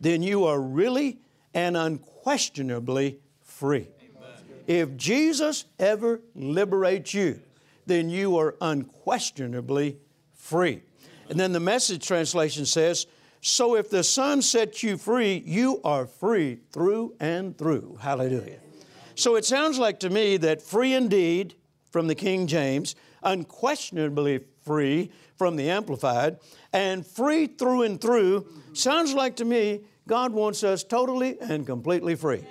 then 0.00 0.22
you 0.22 0.44
are 0.44 0.60
really 0.60 1.20
and 1.54 1.76
unquestionably 1.76 3.18
free. 3.42 3.88
If 4.66 4.96
Jesus 4.96 5.64
ever 5.78 6.20
liberates 6.34 7.14
you, 7.14 7.40
then 7.86 8.08
you 8.08 8.36
are 8.38 8.56
unquestionably 8.60 9.98
free. 10.34 10.82
And 11.28 11.40
then 11.40 11.52
the 11.52 11.60
message 11.60 12.06
translation 12.06 12.66
says, 12.66 13.06
So 13.40 13.74
if 13.74 13.90
the 13.90 14.04
Son 14.04 14.42
sets 14.42 14.82
you 14.82 14.96
free, 14.96 15.42
you 15.46 15.80
are 15.82 16.06
free 16.06 16.60
through 16.72 17.14
and 17.20 17.56
through. 17.56 17.98
Hallelujah. 18.00 18.58
So 19.14 19.36
it 19.36 19.44
sounds 19.44 19.78
like 19.78 20.00
to 20.00 20.10
me 20.10 20.36
that 20.38 20.62
free 20.62 20.94
indeed 20.94 21.54
from 21.90 22.06
the 22.06 22.14
King 22.14 22.46
James, 22.46 22.94
unquestionably 23.22 24.40
free 24.64 25.10
from 25.36 25.56
the 25.56 25.70
Amplified, 25.70 26.38
and 26.72 27.06
free 27.06 27.46
through 27.46 27.82
and 27.82 28.00
through 28.00 28.46
sounds 28.72 29.12
like 29.14 29.36
to 29.36 29.44
me 29.44 29.80
God 30.06 30.32
wants 30.32 30.64
us 30.64 30.82
totally 30.82 31.38
and 31.40 31.66
completely 31.66 32.14
free. 32.16 32.44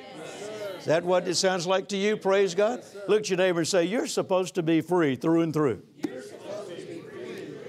Is 0.77 0.85
that 0.85 1.03
what 1.03 1.27
it 1.27 1.35
sounds 1.35 1.67
like 1.67 1.89
to 1.89 1.97
you? 1.97 2.15
Praise 2.15 2.55
God. 2.55 2.83
Look 3.07 3.21
at 3.21 3.29
your 3.29 3.37
neighbor 3.37 3.59
and 3.59 3.67
say, 3.67 3.83
You're 3.83 4.07
supposed 4.07 4.55
to 4.55 4.63
be 4.63 4.79
free 4.79 5.15
through 5.15 5.41
and 5.41 5.53
through. 5.53 5.83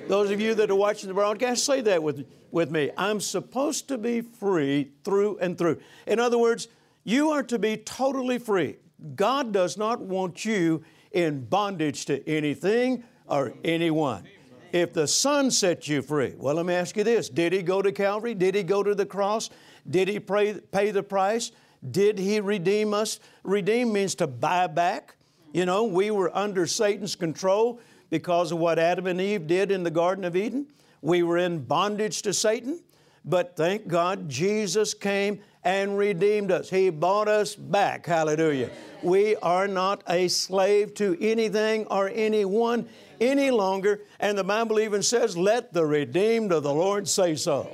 Those 0.07 0.31
of 0.31 0.41
you 0.41 0.55
that 0.55 0.71
are 0.71 0.77
watching 0.77 1.09
the 1.09 1.15
broadcast, 1.15 1.65
say 1.65 1.81
that 1.83 2.03
with, 2.03 2.27
with 2.51 2.71
me. 2.71 2.91
I'm 2.97 3.21
supposed 3.21 3.89
to 3.89 3.99
be 3.99 4.21
free 4.23 4.91
through 5.05 5.39
and 5.39 5.57
through. 5.57 5.81
In 6.07 6.19
other 6.19 6.39
words, 6.39 6.69
you 7.05 7.31
are 7.31 7.43
to 7.45 7.59
be 7.59 7.77
totally 7.77 8.39
free. 8.39 8.77
God 9.15 9.53
does 9.53 9.77
not 9.77 10.01
want 10.01 10.45
you 10.45 10.85
in 11.13 11.45
bondage 11.45 12.05
to 12.07 12.29
anything 12.29 13.05
or 13.27 13.55
anyone. 13.65 14.27
If 14.73 14.93
the 14.93 15.09
Son 15.09 15.51
sets 15.51 15.89
you 15.89 16.01
free, 16.01 16.35
well, 16.37 16.55
let 16.55 16.67
me 16.67 16.75
ask 16.75 16.97
you 16.97 17.05
this 17.05 17.29
Did 17.29 17.53
He 17.53 17.63
go 17.63 17.83
to 17.83 17.93
Calvary? 17.93 18.35
Did 18.35 18.55
He 18.55 18.63
go 18.63 18.83
to 18.83 18.95
the 18.95 19.07
cross? 19.07 19.51
Did 19.89 20.09
He 20.09 20.21
pay, 20.21 20.55
pay 20.55 20.91
the 20.91 21.03
price? 21.03 21.53
Did 21.91 22.19
He 22.19 22.41
redeem 22.41 22.95
us? 22.95 23.19
Redeem 23.43 23.93
means 23.93 24.15
to 24.17 24.27
buy 24.27 24.67
back. 24.67 25.17
You 25.53 25.67
know, 25.67 25.85
we 25.85 26.11
were 26.11 26.37
under 26.37 26.67
Satan's 26.67 27.17
control 27.17 27.81
because 28.11 28.53
of 28.53 28.59
what 28.59 28.79
Adam 28.79 29.07
and 29.07 29.21
Eve 29.21 29.47
did 29.47 29.73
in 29.73 29.83
the 29.83 29.91
Garden 29.91 30.25
of 30.25 30.37
Eden. 30.37 30.67
We 31.03 31.23
were 31.23 31.39
in 31.39 31.65
bondage 31.65 32.23
to 32.23 32.33
Satan, 32.33 32.81
but 33.25 33.57
thank 33.57 33.87
God 33.87 34.29
Jesus 34.29 34.95
came 34.95 35.41
and 35.63 35.99
redeemed 35.99 36.51
us. 36.51 36.71
He 36.71 36.91
bought 36.91 37.29
us 37.29 37.55
back. 37.55 38.07
Hallelujah. 38.07 38.71
We 39.03 39.37
are 39.37 39.69
not 39.69 40.03
a 40.09 40.29
slave 40.29 40.95
to 40.95 41.17
anything 41.21 41.87
or 41.87 42.09
anyone 42.09 42.89
any 43.21 43.51
longer. 43.51 44.01
And 44.19 44.37
the 44.37 44.45
Bible 44.45 44.81
even 44.81 45.03
says, 45.03 45.37
Let 45.37 45.73
the 45.73 45.85
redeemed 45.85 46.53
of 46.53 46.63
the 46.63 46.73
Lord 46.73 47.09
say 47.09 47.35
so. 47.37 47.71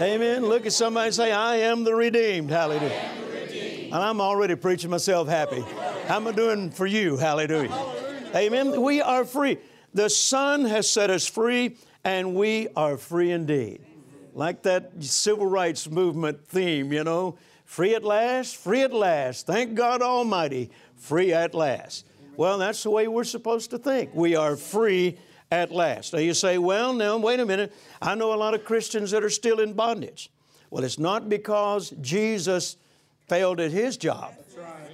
Amen. 0.00 0.46
Look 0.46 0.66
at 0.66 0.72
somebody 0.72 1.12
say, 1.12 1.32
I 1.32 1.56
am 1.56 1.84
the 1.84 1.94
redeemed. 1.94 2.50
Hallelujah. 2.50 3.10
And 3.84 3.94
I'm 3.94 4.20
already 4.20 4.54
preaching 4.54 4.90
myself 4.90 5.28
happy. 5.28 5.60
How 6.06 6.16
am 6.16 6.26
I 6.26 6.32
doing 6.32 6.70
for 6.70 6.86
you? 6.86 7.16
Hallelujah. 7.18 7.72
Amen. 8.34 8.80
We 8.80 9.00
are 9.00 9.24
free. 9.24 9.58
The 9.94 10.08
Son 10.08 10.64
has 10.64 10.90
set 10.90 11.10
us 11.10 11.26
free, 11.26 11.76
and 12.02 12.34
we 12.34 12.68
are 12.74 12.96
free 12.96 13.30
indeed. 13.30 13.84
Like 14.34 14.62
that 14.62 15.02
civil 15.02 15.46
rights 15.46 15.90
movement 15.90 16.46
theme, 16.46 16.92
you 16.92 17.04
know, 17.04 17.36
free 17.64 17.94
at 17.94 18.04
last, 18.04 18.56
free 18.56 18.82
at 18.82 18.92
last. 18.92 19.46
Thank 19.46 19.74
God 19.74 20.02
Almighty, 20.02 20.70
free 20.96 21.32
at 21.32 21.54
last. 21.54 22.06
Well, 22.36 22.58
that's 22.58 22.82
the 22.82 22.90
way 22.90 23.08
we're 23.08 23.24
supposed 23.24 23.70
to 23.70 23.78
think. 23.78 24.14
We 24.14 24.34
are 24.36 24.56
free 24.56 25.18
at 25.50 25.70
last. 25.70 26.14
Now 26.14 26.20
you 26.20 26.32
say, 26.32 26.56
well, 26.56 26.94
now, 26.94 27.18
wait 27.18 27.40
a 27.40 27.46
minute. 27.46 27.74
I 28.00 28.14
know 28.14 28.32
a 28.32 28.36
lot 28.36 28.54
of 28.54 28.64
Christians 28.64 29.10
that 29.10 29.22
are 29.22 29.30
still 29.30 29.60
in 29.60 29.74
bondage. 29.74 30.30
Well, 30.70 30.82
it's 30.82 30.98
not 30.98 31.28
because 31.28 31.90
Jesus 32.00 32.78
failed 33.28 33.60
at 33.60 33.70
his 33.70 33.98
job. 33.98 34.34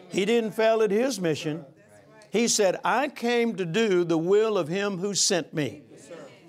He 0.08 0.24
didn't 0.24 0.52
fail 0.52 0.82
at 0.82 0.90
his 0.90 1.20
mission. 1.20 1.64
He 2.30 2.48
said, 2.48 2.78
I 2.84 3.08
came 3.08 3.56
to 3.56 3.64
do 3.64 4.04
the 4.04 4.18
will 4.18 4.58
of 4.58 4.68
Him 4.68 4.98
who 4.98 5.14
sent 5.14 5.54
me. 5.54 5.82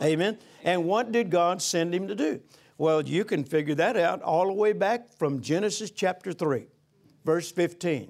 Amen. 0.01 0.37
And 0.63 0.85
what 0.85 1.11
did 1.11 1.29
God 1.29 1.61
send 1.61 1.93
Him 1.93 2.07
to 2.07 2.15
do? 2.15 2.41
Well, 2.79 3.01
you 3.01 3.25
can 3.25 3.43
figure 3.43 3.75
that 3.75 3.97
out 3.97 4.21
all 4.21 4.45
the 4.45 4.53
way 4.53 4.71
back 4.71 5.13
from 5.17 5.41
Genesis 5.41 5.91
chapter 5.91 6.31
3, 6.31 6.65
verse 7.25 7.51
15. 7.51 8.09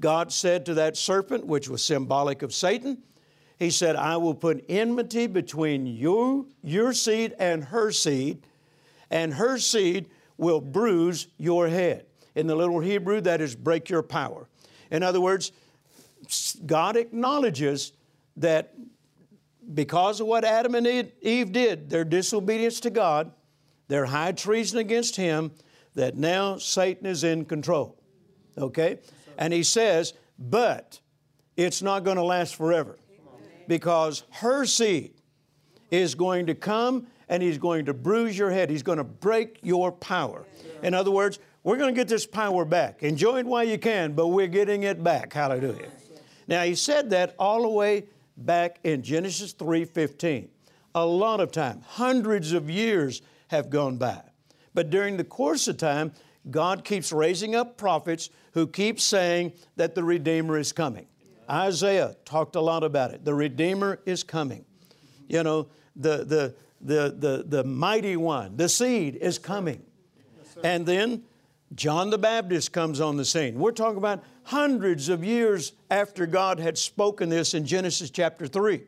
God 0.00 0.32
said 0.32 0.64
to 0.64 0.74
that 0.74 0.96
serpent, 0.96 1.46
which 1.46 1.68
was 1.68 1.84
symbolic 1.84 2.40
of 2.40 2.54
Satan, 2.54 3.02
He 3.58 3.68
said, 3.68 3.94
I 3.94 4.16
will 4.16 4.32
put 4.32 4.64
enmity 4.70 5.26
between 5.26 5.86
you, 5.86 6.48
your 6.62 6.94
seed 6.94 7.34
and 7.38 7.64
her 7.64 7.92
seed, 7.92 8.46
and 9.10 9.34
her 9.34 9.58
seed 9.58 10.08
will 10.38 10.62
bruise 10.62 11.28
your 11.36 11.68
head. 11.68 12.06
In 12.34 12.46
the 12.46 12.56
little 12.56 12.80
Hebrew, 12.80 13.20
that 13.20 13.42
is 13.42 13.54
break 13.54 13.90
your 13.90 14.02
power. 14.02 14.48
In 14.90 15.02
other 15.02 15.20
words, 15.20 15.52
God 16.64 16.96
acknowledges 16.96 17.92
that 18.38 18.72
because 19.74 20.22
of 20.22 20.26
what 20.26 20.42
Adam 20.42 20.74
and 20.74 21.12
Eve 21.20 21.52
did, 21.52 21.90
their 21.90 22.04
disobedience 22.04 22.80
to 22.80 22.88
God, 22.88 23.30
their 23.88 24.06
high 24.06 24.32
treason 24.32 24.78
against 24.78 25.16
Him, 25.16 25.52
that 25.94 26.16
now 26.16 26.58
Satan 26.58 27.06
is 27.06 27.24
in 27.24 27.44
control. 27.44 27.96
Okay? 28.58 28.98
And 29.38 29.52
He 29.52 29.62
says, 29.62 30.14
but 30.38 31.00
it's 31.56 31.82
not 31.82 32.04
going 32.04 32.16
to 32.16 32.22
last 32.22 32.56
forever 32.56 32.98
because 33.66 34.24
her 34.30 34.64
seed 34.64 35.14
is 35.90 36.14
going 36.14 36.46
to 36.46 36.54
come 36.54 37.06
and 37.28 37.42
he's 37.42 37.58
going 37.58 37.86
to 37.86 37.94
bruise 37.94 38.36
your 38.38 38.50
head. 38.50 38.70
He's 38.70 38.82
going 38.82 38.98
to 38.98 39.04
break 39.04 39.58
your 39.62 39.90
power. 39.90 40.44
In 40.82 40.94
other 40.94 41.10
words, 41.10 41.38
we're 41.64 41.76
going 41.76 41.92
to 41.92 41.98
get 41.98 42.08
this 42.08 42.26
power 42.26 42.64
back. 42.64 43.02
Enjoy 43.02 43.38
it 43.38 43.46
while 43.46 43.64
you 43.64 43.78
can, 43.78 44.12
but 44.12 44.28
we're 44.28 44.46
getting 44.46 44.84
it 44.84 45.02
back. 45.02 45.32
Hallelujah. 45.32 45.88
Now 46.46 46.62
he 46.62 46.74
said 46.74 47.10
that 47.10 47.34
all 47.38 47.62
the 47.62 47.68
way 47.68 48.06
back 48.36 48.78
in 48.84 49.02
Genesis 49.02 49.52
3:15. 49.54 50.48
A 50.94 51.04
lot 51.04 51.40
of 51.40 51.50
time, 51.50 51.82
hundreds 51.84 52.52
of 52.52 52.70
years 52.70 53.20
have 53.48 53.70
gone 53.70 53.96
by. 53.96 54.22
But 54.74 54.90
during 54.90 55.16
the 55.16 55.24
course 55.24 55.68
of 55.68 55.76
time, 55.76 56.12
God 56.50 56.84
keeps 56.84 57.12
raising 57.12 57.54
up 57.54 57.76
prophets 57.76 58.30
who 58.52 58.66
keep 58.66 59.00
saying 59.00 59.52
that 59.76 59.94
the 59.94 60.04
Redeemer 60.04 60.58
is 60.58 60.72
coming. 60.72 61.06
Isaiah 61.48 62.16
talked 62.24 62.56
a 62.56 62.60
lot 62.60 62.82
about 62.82 63.12
it. 63.12 63.24
The 63.24 63.34
Redeemer 63.34 64.00
is 64.04 64.22
coming. 64.22 64.64
You 65.28 65.42
know, 65.42 65.68
the, 65.94 66.24
the, 66.24 66.54
the, 66.80 67.14
the, 67.16 67.44
the 67.46 67.64
mighty 67.64 68.16
one, 68.16 68.56
the 68.56 68.68
seed 68.68 69.16
is 69.16 69.38
coming. 69.38 69.82
and 70.62 70.86
then 70.86 71.22
John 71.74 72.10
the 72.10 72.18
Baptist 72.18 72.72
comes 72.72 73.00
on 73.00 73.16
the 73.16 73.24
scene. 73.24 73.58
We're 73.58 73.72
talking 73.72 73.98
about 73.98 74.22
hundreds 74.44 75.08
of 75.08 75.24
years 75.24 75.72
after 75.90 76.26
God 76.26 76.60
had 76.60 76.78
spoken 76.78 77.28
this 77.28 77.54
in 77.54 77.66
Genesis 77.66 78.10
chapter 78.10 78.46
3. 78.46 78.82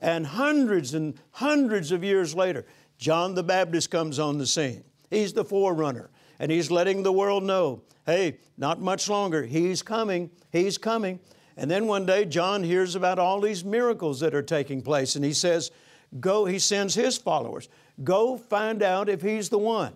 And 0.00 0.26
hundreds 0.26 0.94
and 0.94 1.14
hundreds 1.30 1.92
of 1.92 2.02
years 2.02 2.34
later, 2.34 2.66
John 3.02 3.34
the 3.34 3.42
Baptist 3.42 3.90
comes 3.90 4.20
on 4.20 4.38
the 4.38 4.46
scene. 4.46 4.84
He's 5.10 5.32
the 5.32 5.44
forerunner, 5.44 6.08
and 6.38 6.52
he's 6.52 6.70
letting 6.70 7.02
the 7.02 7.10
world 7.10 7.42
know 7.42 7.82
hey, 8.06 8.38
not 8.56 8.80
much 8.80 9.08
longer. 9.08 9.42
He's 9.42 9.82
coming. 9.82 10.30
He's 10.52 10.78
coming. 10.78 11.18
And 11.56 11.68
then 11.68 11.88
one 11.88 12.06
day, 12.06 12.24
John 12.24 12.62
hears 12.62 12.94
about 12.94 13.18
all 13.18 13.40
these 13.40 13.64
miracles 13.64 14.20
that 14.20 14.36
are 14.36 14.42
taking 14.42 14.82
place, 14.82 15.16
and 15.16 15.24
he 15.24 15.32
says, 15.32 15.72
Go, 16.20 16.44
he 16.44 16.60
sends 16.60 16.94
his 16.94 17.18
followers, 17.18 17.68
go 18.04 18.36
find 18.36 18.84
out 18.84 19.08
if 19.08 19.20
he's 19.20 19.48
the 19.48 19.58
one. 19.58 19.94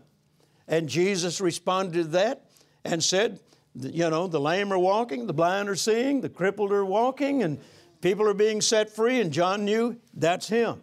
And 0.66 0.88
Jesus 0.88 1.40
responded 1.40 1.92
to 2.02 2.08
that 2.08 2.46
and 2.84 3.04
said, 3.04 3.38
you 3.78 4.10
know, 4.10 4.26
the 4.26 4.40
lame 4.40 4.72
are 4.72 4.78
walking, 4.78 5.28
the 5.28 5.32
blind 5.32 5.68
are 5.68 5.76
seeing, 5.76 6.22
the 6.22 6.28
crippled 6.28 6.72
are 6.72 6.84
walking, 6.84 7.44
and 7.44 7.60
people 8.00 8.26
are 8.28 8.34
being 8.34 8.60
set 8.60 8.90
free, 8.90 9.20
and 9.20 9.32
John 9.32 9.64
knew 9.64 9.96
that's 10.14 10.48
him. 10.48 10.82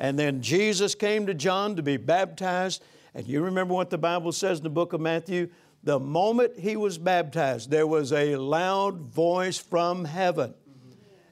And 0.00 0.18
then 0.18 0.42
Jesus 0.42 0.96
came 0.96 1.26
to 1.26 1.34
John 1.34 1.76
to 1.76 1.82
be 1.82 1.96
baptized. 1.96 2.82
And 3.14 3.26
you 3.26 3.42
remember 3.42 3.74
what 3.74 3.90
the 3.90 3.98
Bible 3.98 4.32
says 4.32 4.58
in 4.58 4.64
the 4.64 4.70
book 4.70 4.92
of 4.92 5.00
Matthew? 5.00 5.50
the 5.82 5.98
moment 5.98 6.58
he 6.58 6.76
was 6.76 6.98
baptized, 6.98 7.70
there 7.70 7.86
was 7.86 8.12
a 8.12 8.36
loud 8.36 9.00
voice 9.00 9.58
from 9.58 10.04
heaven 10.04 10.54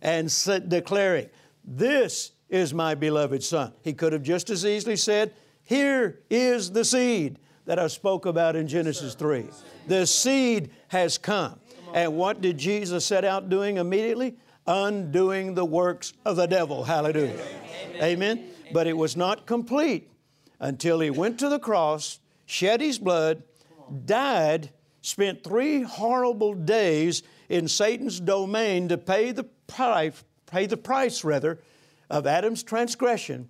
and 0.01 0.31
said, 0.31 0.69
declaring, 0.69 1.29
This 1.65 2.33
is 2.49 2.73
my 2.73 2.95
beloved 2.95 3.43
Son. 3.43 3.73
He 3.83 3.93
could 3.93 4.13
have 4.13 4.23
just 4.23 4.49
as 4.49 4.65
easily 4.65 4.97
said, 4.97 5.35
Here 5.63 6.21
is 6.31 6.71
the 6.71 6.85
seed 6.85 7.39
that 7.67 7.79
I 7.79 7.89
spoke 7.89 8.25
about 8.25 8.57
in 8.57 8.67
Genesis 8.69 9.15
3. 9.15 9.47
The 9.87 10.07
seed 10.07 10.71
has 10.89 11.19
come. 11.19 11.61
And 11.93 12.17
what 12.17 12.41
did 12.41 12.59
Jesus 12.59 13.05
set 13.05 13.25
out 13.25 13.49
doing 13.49 13.77
immediately? 13.77 14.37
Undoing 14.67 15.55
the 15.55 15.65
works 15.65 16.13
of 16.25 16.37
the 16.37 16.47
devil. 16.47 16.85
Hallelujah. 16.85 17.39
Amen. 18.03 18.51
But 18.73 18.87
it 18.87 18.97
was 18.97 19.17
not 19.17 19.47
complete 19.47 20.11
until 20.61 21.01
he 21.01 21.11
went 21.11 21.39
to 21.39 21.49
the 21.49 21.59
cross, 21.59 22.19
shed 22.47 22.81
his 22.81 22.99
blood, 22.99 23.43
died, 24.05 24.71
spent 25.03 25.45
three 25.45 25.83
horrible 25.83 26.55
days 26.55 27.23
in 27.49 27.69
Satan's 27.69 28.21
domain 28.21 28.89
to 28.89 28.99
pay 28.99 29.33
the 29.33 29.45
price, 29.67 30.25
pay 30.47 30.67
the 30.67 30.77
price 30.77 31.25
rather, 31.25 31.59
of 32.11 32.27
Adam's 32.27 32.63
transgression. 32.63 33.49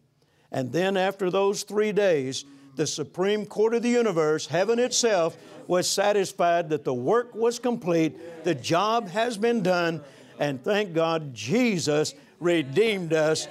And 0.51 0.73
then 0.73 0.97
after 0.97 1.31
those 1.31 1.63
three 1.63 1.93
days, 1.93 2.45
the 2.77 2.87
Supreme 2.87 3.45
Court 3.45 3.75
of 3.75 3.83
the 3.83 3.89
universe, 3.89 4.47
heaven 4.47 4.79
itself, 4.79 5.37
was 5.67 5.89
satisfied 5.89 6.71
that 6.71 6.85
the 6.85 6.95
work 6.95 7.35
was 7.35 7.59
complete, 7.59 8.45
the 8.45 8.55
job 8.55 9.09
has 9.09 9.37
been 9.37 9.63
done, 9.63 10.01
and 10.39 10.63
thank 10.63 10.95
God 10.95 11.35
Jesus 11.35 12.15
redeemed 12.41 13.13
us 13.13 13.49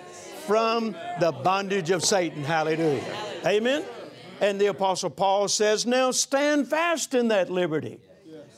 from 0.47 0.95
the 1.19 1.31
bondage 1.31 1.91
of 1.91 2.03
Satan. 2.03 2.43
Hallelujah. 2.43 3.03
Amen. 3.45 3.83
And 4.39 4.59
the 4.59 4.67
Apostle 4.67 5.09
Paul 5.09 5.47
says, 5.47 5.85
Now 5.85 6.11
stand 6.11 6.67
fast 6.67 7.13
in 7.13 7.27
that 7.27 7.49
liberty 7.49 7.99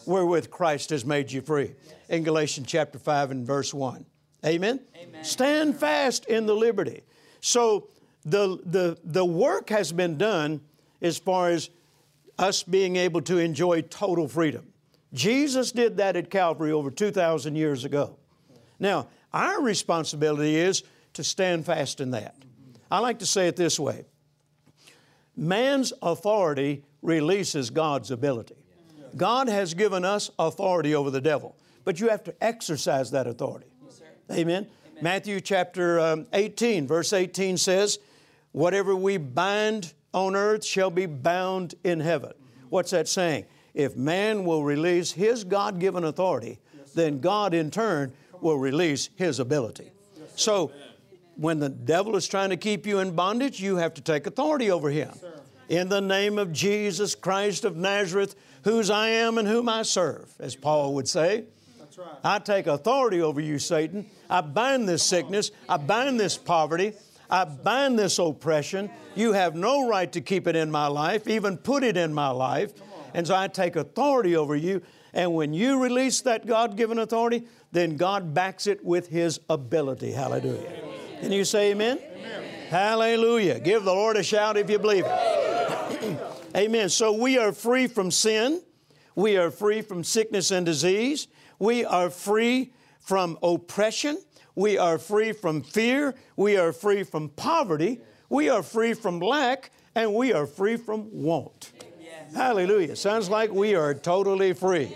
wherewith 0.05 0.49
Christ 0.49 0.91
has 0.91 1.03
made 1.03 1.31
you 1.31 1.41
free. 1.41 1.73
In 2.09 2.23
Galatians 2.23 2.67
chapter 2.67 2.99
5 2.99 3.31
and 3.31 3.45
verse 3.45 3.73
1. 3.73 4.05
Amen? 4.45 4.79
Amen. 4.95 5.23
Stand 5.23 5.77
fast 5.77 6.25
in 6.25 6.45
the 6.45 6.55
liberty. 6.55 7.03
So 7.41 7.89
the, 8.23 8.59
the, 8.65 8.97
the 9.03 9.25
work 9.25 9.69
has 9.69 9.91
been 9.91 10.17
done 10.17 10.61
as 11.01 11.17
far 11.17 11.49
as 11.49 11.69
us 12.37 12.63
being 12.63 12.95
able 12.95 13.21
to 13.23 13.37
enjoy 13.37 13.81
total 13.81 14.27
freedom. 14.27 14.67
Jesus 15.13 15.71
did 15.71 15.97
that 15.97 16.15
at 16.15 16.29
Calvary 16.29 16.71
over 16.71 16.91
2,000 16.91 17.55
years 17.55 17.83
ago. 17.83 18.17
Now, 18.79 19.07
our 19.33 19.61
responsibility 19.61 20.55
is 20.55 20.83
to 21.19 21.23
stand 21.25 21.65
fast 21.65 21.99
in 21.99 22.11
that. 22.11 22.33
I 22.89 22.99
like 22.99 23.19
to 23.19 23.25
say 23.25 23.49
it 23.49 23.57
this 23.57 23.77
way 23.77 24.05
Man's 25.35 25.91
authority 26.01 26.85
releases 27.01 27.69
God's 27.69 28.09
ability. 28.09 28.55
God 29.17 29.49
has 29.49 29.73
given 29.73 30.05
us 30.05 30.31
authority 30.39 30.95
over 30.95 31.11
the 31.11 31.19
devil, 31.19 31.57
but 31.83 31.99
you 31.99 32.07
have 32.07 32.23
to 32.23 32.43
exercise 32.43 33.11
that 33.11 33.27
authority. 33.27 33.67
Yes, 33.83 34.01
Amen? 34.31 34.39
Amen? 34.39 34.67
Matthew 35.01 35.41
chapter 35.41 35.99
um, 35.99 36.25
18, 36.31 36.87
verse 36.87 37.11
18 37.11 37.57
says, 37.57 37.99
Whatever 38.53 38.95
we 38.95 39.17
bind 39.17 39.93
on 40.13 40.37
earth 40.37 40.63
shall 40.63 40.89
be 40.89 41.05
bound 41.05 41.75
in 41.83 41.99
heaven. 41.99 42.31
What's 42.69 42.91
that 42.91 43.09
saying? 43.09 43.45
If 43.73 43.97
man 43.97 44.45
will 44.45 44.63
release 44.63 45.11
his 45.11 45.43
God 45.43 45.79
given 45.79 46.05
authority, 46.05 46.59
then 46.95 47.19
God 47.19 47.53
in 47.53 47.71
turn 47.71 48.13
will 48.39 48.57
release 48.57 49.09
his 49.15 49.39
ability. 49.39 49.91
So, 50.35 50.71
when 51.39 51.59
the 51.59 51.69
devil 51.69 52.17
is 52.17 52.27
trying 52.27 52.49
to 52.49 52.57
keep 52.57 52.85
you 52.85 52.99
in 52.99 53.15
bondage, 53.15 53.61
you 53.61 53.77
have 53.77 53.93
to 53.93 54.01
take 54.01 54.27
authority 54.27 54.69
over 54.69 54.89
him. 54.89 55.11
In 55.69 55.87
the 55.87 56.01
name 56.01 56.37
of 56.37 56.51
Jesus 56.51 57.15
Christ 57.15 57.63
of 57.63 57.77
Nazareth, 57.77 58.35
whose 58.63 58.89
I 58.89 59.07
am 59.09 59.37
and 59.37 59.47
whom 59.47 59.69
I 59.69 59.83
serve, 59.83 60.29
as 60.39 60.55
Paul 60.55 60.95
would 60.95 61.07
say. 61.07 61.45
Right. 61.97 62.07
I 62.23 62.39
take 62.39 62.67
authority 62.67 63.21
over 63.21 63.41
you, 63.41 63.59
Satan. 63.59 64.05
I 64.29 64.41
bind 64.41 64.87
this 64.87 65.03
sickness. 65.03 65.51
I 65.67 65.77
bind 65.77 66.19
this 66.19 66.37
poverty. 66.37 66.93
I 67.29 67.45
bind 67.45 67.99
this 67.99 68.19
oppression. 68.19 68.89
You 69.15 69.33
have 69.33 69.55
no 69.55 69.87
right 69.87 70.11
to 70.13 70.21
keep 70.21 70.47
it 70.47 70.55
in 70.55 70.71
my 70.71 70.87
life, 70.87 71.27
even 71.27 71.57
put 71.57 71.83
it 71.83 71.97
in 71.97 72.13
my 72.13 72.29
life. 72.29 72.71
And 73.13 73.27
so 73.27 73.35
I 73.35 73.47
take 73.47 73.75
authority 73.75 74.35
over 74.35 74.55
you. 74.55 74.81
And 75.13 75.33
when 75.33 75.53
you 75.53 75.81
release 75.81 76.21
that 76.21 76.45
God 76.45 76.77
given 76.77 76.99
authority, 76.99 77.43
then 77.71 77.97
God 77.97 78.33
backs 78.33 78.67
it 78.67 78.83
with 78.83 79.07
His 79.09 79.39
ability. 79.49 80.11
Hallelujah. 80.11 80.89
Can 81.21 81.31
you 81.31 81.43
say 81.43 81.71
amen? 81.71 81.99
amen? 81.99 82.43
Hallelujah. 82.69 83.59
Give 83.59 83.83
the 83.83 83.93
Lord 83.93 84.15
a 84.15 84.23
shout 84.23 84.57
if 84.57 84.69
you 84.69 84.79
believe 84.79 85.05
it. 85.05 86.19
amen. 86.55 86.89
So 86.89 87.11
we 87.11 87.37
are 87.37 87.51
free 87.51 87.87
from 87.87 88.09
sin. 88.09 88.61
We 89.15 89.35
are 89.35 89.51
free 89.51 89.81
from 89.81 90.03
sickness 90.03 90.51
and 90.51 90.65
disease. 90.65 91.27
We 91.59 91.83
are 91.83 92.09
free 92.09 92.71
from 93.01 93.37
oppression. 93.43 94.17
We 94.55 94.77
are 94.77 94.97
free 94.97 95.33
from 95.33 95.61
fear. 95.61 96.15
We 96.37 96.55
are 96.55 96.71
free 96.71 97.03
from 97.03 97.29
poverty. 97.29 97.99
We 98.29 98.49
are 98.49 98.63
free 98.63 98.93
from 98.93 99.19
lack. 99.19 99.71
And 99.95 100.13
we 100.13 100.31
are 100.31 100.47
free 100.47 100.77
from 100.77 101.09
want. 101.11 101.73
Hallelujah. 102.33 102.95
Sounds 102.95 103.29
like 103.29 103.51
we 103.51 103.75
are 103.75 103.93
totally 103.93 104.53
free. 104.53 104.95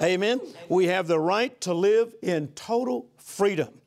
Amen. 0.00 0.40
We 0.68 0.86
have 0.86 1.08
the 1.08 1.18
right 1.18 1.60
to 1.62 1.74
live 1.74 2.14
in 2.22 2.48
total 2.48 3.06
freedom. 3.18 3.81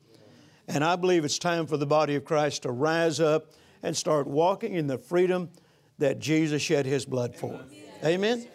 And 0.68 0.82
I 0.82 0.96
believe 0.96 1.24
it's 1.24 1.38
time 1.38 1.66
for 1.66 1.76
the 1.76 1.86
body 1.86 2.16
of 2.16 2.24
Christ 2.24 2.62
to 2.62 2.70
rise 2.70 3.20
up 3.20 3.52
and 3.82 3.96
start 3.96 4.26
walking 4.26 4.74
in 4.74 4.86
the 4.86 4.98
freedom 4.98 5.50
that 5.98 6.18
Jesus 6.18 6.60
shed 6.62 6.86
his 6.86 7.04
blood 7.04 7.36
for. 7.36 7.60
Amen? 8.04 8.46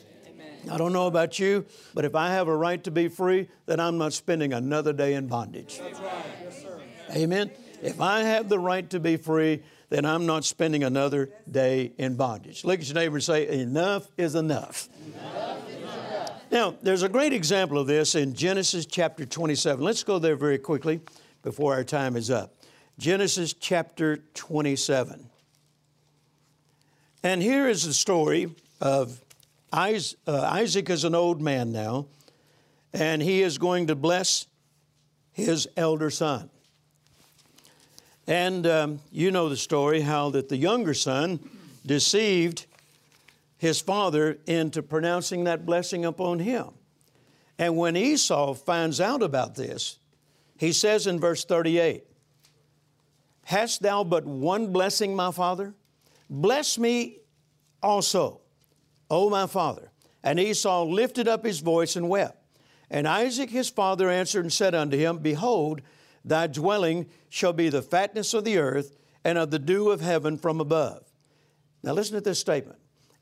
I 0.69 0.77
don't 0.77 0.93
know 0.93 1.07
about 1.07 1.39
you, 1.39 1.65
but 1.93 2.05
if 2.05 2.13
I 2.13 2.29
have 2.29 2.47
a 2.47 2.55
right 2.55 2.83
to 2.83 2.91
be 2.91 3.07
free, 3.07 3.47
then 3.65 3.79
I'm 3.79 3.97
not 3.97 4.13
spending 4.13 4.53
another 4.53 4.93
day 4.93 5.13
in 5.13 5.27
bondage. 5.27 5.81
Amen? 7.15 7.49
If 7.81 7.99
I 7.99 8.21
have 8.21 8.47
the 8.47 8.59
right 8.59 8.87
to 8.91 8.99
be 8.99 9.17
free, 9.17 9.63
then 9.89 10.05
I'm 10.05 10.25
not 10.25 10.45
spending 10.45 10.83
another 10.83 11.29
day 11.49 11.93
in 11.97 12.15
bondage. 12.15 12.63
Look 12.63 12.79
at 12.79 12.85
your 12.85 12.95
neighbor 12.95 13.15
and 13.15 13.23
say, 13.23 13.47
Enough 13.47 14.09
is 14.17 14.35
enough. 14.35 14.87
enough, 15.05 15.69
is 15.69 15.75
enough. 15.77 16.51
Now, 16.51 16.75
there's 16.81 17.01
a 17.01 17.09
great 17.09 17.33
example 17.33 17.79
of 17.79 17.87
this 17.87 18.13
in 18.15 18.35
Genesis 18.35 18.85
chapter 18.85 19.25
27. 19.25 19.83
Let's 19.83 20.03
go 20.03 20.19
there 20.19 20.35
very 20.35 20.59
quickly 20.59 21.01
before 21.43 21.73
our 21.73 21.83
time 21.83 22.15
is 22.15 22.29
up. 22.29 22.53
Genesis 22.97 23.53
chapter 23.53 24.17
27. 24.33 25.29
And 27.23 27.41
here 27.41 27.67
is 27.67 27.85
the 27.85 27.93
story 27.93 28.53
of 28.79 29.21
Isaac, 29.71 30.19
uh, 30.27 30.41
Isaac 30.41 30.89
is 30.89 31.03
an 31.03 31.15
old 31.15 31.41
man 31.41 31.71
now, 31.71 32.07
and 32.93 33.21
he 33.21 33.41
is 33.41 33.57
going 33.57 33.87
to 33.87 33.95
bless 33.95 34.45
his 35.31 35.67
elder 35.77 36.09
son. 36.09 36.49
And 38.27 38.67
um, 38.67 38.99
you 39.11 39.31
know 39.31 39.49
the 39.49 39.57
story 39.57 40.01
how 40.01 40.29
that 40.31 40.49
the 40.49 40.57
younger 40.57 40.93
son 40.93 41.39
deceived 41.85 42.65
his 43.57 43.79
father 43.79 44.37
into 44.45 44.81
pronouncing 44.81 45.45
that 45.45 45.65
blessing 45.65 46.05
upon 46.05 46.39
him. 46.39 46.67
And 47.57 47.77
when 47.77 47.95
Esau 47.95 48.53
finds 48.55 48.99
out 48.99 49.21
about 49.21 49.55
this, 49.55 49.97
he 50.61 50.71
says 50.71 51.07
in 51.07 51.19
verse 51.19 51.43
38 51.43 52.03
Hast 53.45 53.81
thou 53.81 54.03
but 54.03 54.27
one 54.27 54.71
blessing, 54.71 55.15
my 55.15 55.31
father? 55.31 55.73
Bless 56.29 56.77
me 56.77 57.17
also, 57.81 58.41
O 59.09 59.27
my 59.31 59.47
father. 59.47 59.91
And 60.23 60.39
Esau 60.39 60.83
lifted 60.83 61.27
up 61.27 61.43
his 61.43 61.61
voice 61.61 61.95
and 61.95 62.07
wept. 62.07 62.37
And 62.91 63.07
Isaac 63.07 63.49
his 63.49 63.71
father 63.71 64.07
answered 64.07 64.45
and 64.45 64.53
said 64.53 64.75
unto 64.75 64.95
him, 64.95 65.17
Behold, 65.17 65.81
thy 66.23 66.45
dwelling 66.45 67.07
shall 67.27 67.53
be 67.53 67.69
the 67.69 67.81
fatness 67.81 68.35
of 68.35 68.43
the 68.43 68.59
earth 68.59 68.95
and 69.23 69.39
of 69.39 69.49
the 69.49 69.57
dew 69.57 69.89
of 69.89 69.99
heaven 69.99 70.37
from 70.37 70.61
above. 70.61 71.03
Now 71.81 71.93
listen 71.93 72.13
to 72.13 72.21
this 72.21 72.39
statement. 72.39 72.77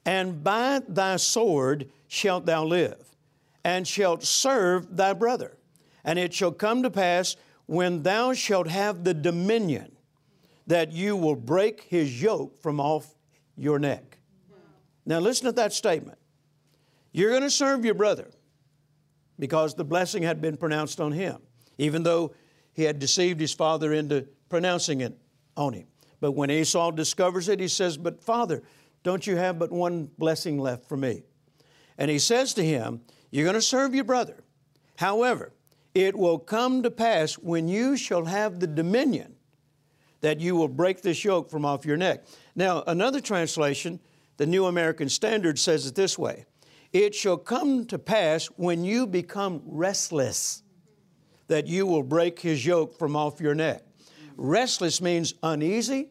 And 0.06 0.44
by 0.44 0.82
thy 0.86 1.16
sword 1.16 1.90
shalt 2.10 2.46
thou 2.46 2.66
live, 2.66 3.16
and 3.64 3.88
shalt 3.88 4.24
serve 4.24 4.98
thy 4.98 5.14
brother. 5.14 5.56
And 6.04 6.18
it 6.18 6.34
shall 6.34 6.52
come 6.52 6.84
to 6.84 6.90
pass 6.90 7.36
when 7.66 8.04
thou 8.04 8.34
shalt 8.34 8.68
have 8.68 9.04
the 9.04 9.14
dominion 9.14 9.96
that 10.68 10.92
you 10.92 11.16
will 11.16 11.36
break 11.36 11.82
his 11.82 12.22
yoke 12.22 12.58
from 12.62 12.80
off 12.80 13.16
your 13.56 13.80
neck. 13.80 14.20
Now, 15.06 15.20
listen 15.20 15.46
to 15.48 15.52
that 15.54 15.74
statement. 15.74 16.20
You're 17.12 17.32
going 17.32 17.42
to 17.42 17.50
serve 17.50 17.84
your 17.84 17.96
brother 17.96 18.30
because 19.40 19.74
the 19.74 19.84
blessing 19.84 20.24
had 20.24 20.42
been 20.42 20.58
pronounced 20.58 21.02
on 21.02 21.12
him, 21.12 21.40
even 21.78 22.04
though 22.04 22.34
he 22.74 22.84
had 22.84 23.00
deceived 23.00 23.40
his 23.40 23.54
father 23.54 23.94
into 23.94 24.28
pronouncing 24.50 25.02
it 25.02 25.18
on 25.58 25.74
him. 25.74 25.88
But 26.20 26.34
when 26.34 26.52
Esau 26.52 26.92
discovers 26.92 27.50
it, 27.50 27.60
he 27.60 27.68
says, 27.68 27.98
But 27.98 28.22
father, 28.22 28.64
don't 29.04 29.26
you 29.26 29.38
have 29.38 29.58
but 29.58 29.72
one 29.72 30.10
blessing 30.18 30.60
left 30.60 30.88
for 30.88 30.98
me? 30.98 31.24
And 31.98 32.12
he 32.12 32.20
says 32.20 32.54
to 32.56 32.64
him, 32.64 33.02
You're 33.32 33.46
going 33.46 33.56
to 33.56 33.62
serve 33.62 33.96
your 33.96 34.04
brother. 34.04 34.44
However, 34.98 35.54
it 35.94 36.16
will 36.16 36.40
come 36.40 36.84
to 36.84 36.92
pass 36.92 37.34
when 37.36 37.68
you 37.68 37.98
shall 37.98 38.26
have 38.26 38.60
the 38.60 38.68
dominion 38.68 39.36
that 40.22 40.40
you 40.40 40.56
will 40.56 40.68
break 40.68 41.02
this 41.02 41.24
yoke 41.24 41.50
from 41.50 41.66
off 41.66 41.86
your 41.86 41.98
neck. 41.98 42.26
Now, 42.56 42.84
another 42.88 43.22
translation, 43.22 44.00
the 44.38 44.46
New 44.46 44.66
American 44.66 45.10
Standard, 45.10 45.58
says 45.58 45.86
it 45.86 45.96
this 45.96 46.18
way 46.18 46.46
It 46.92 47.16
shall 47.16 47.38
come 47.38 47.86
to 47.86 47.98
pass 47.98 48.48
when 48.48 48.84
you 48.84 49.08
become 49.08 49.62
restless 49.66 50.64
that 51.48 51.68
you 51.68 51.86
will 51.86 52.04
break 52.04 52.40
his 52.40 52.66
yoke 52.66 52.98
from 52.98 53.16
off 53.16 53.42
your 53.42 53.56
neck. 53.56 53.84
Restless 54.38 55.02
means 55.02 55.34
uneasy, 55.44 56.10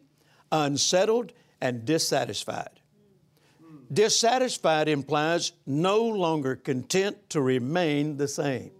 unsettled, 0.51 1.33
and 1.61 1.85
dissatisfied. 1.85 2.79
Dissatisfied 3.91 4.87
implies 4.87 5.53
no 5.65 6.03
longer 6.03 6.55
content 6.55 7.29
to 7.29 7.41
remain 7.41 8.17
the 8.17 8.27
same, 8.27 8.71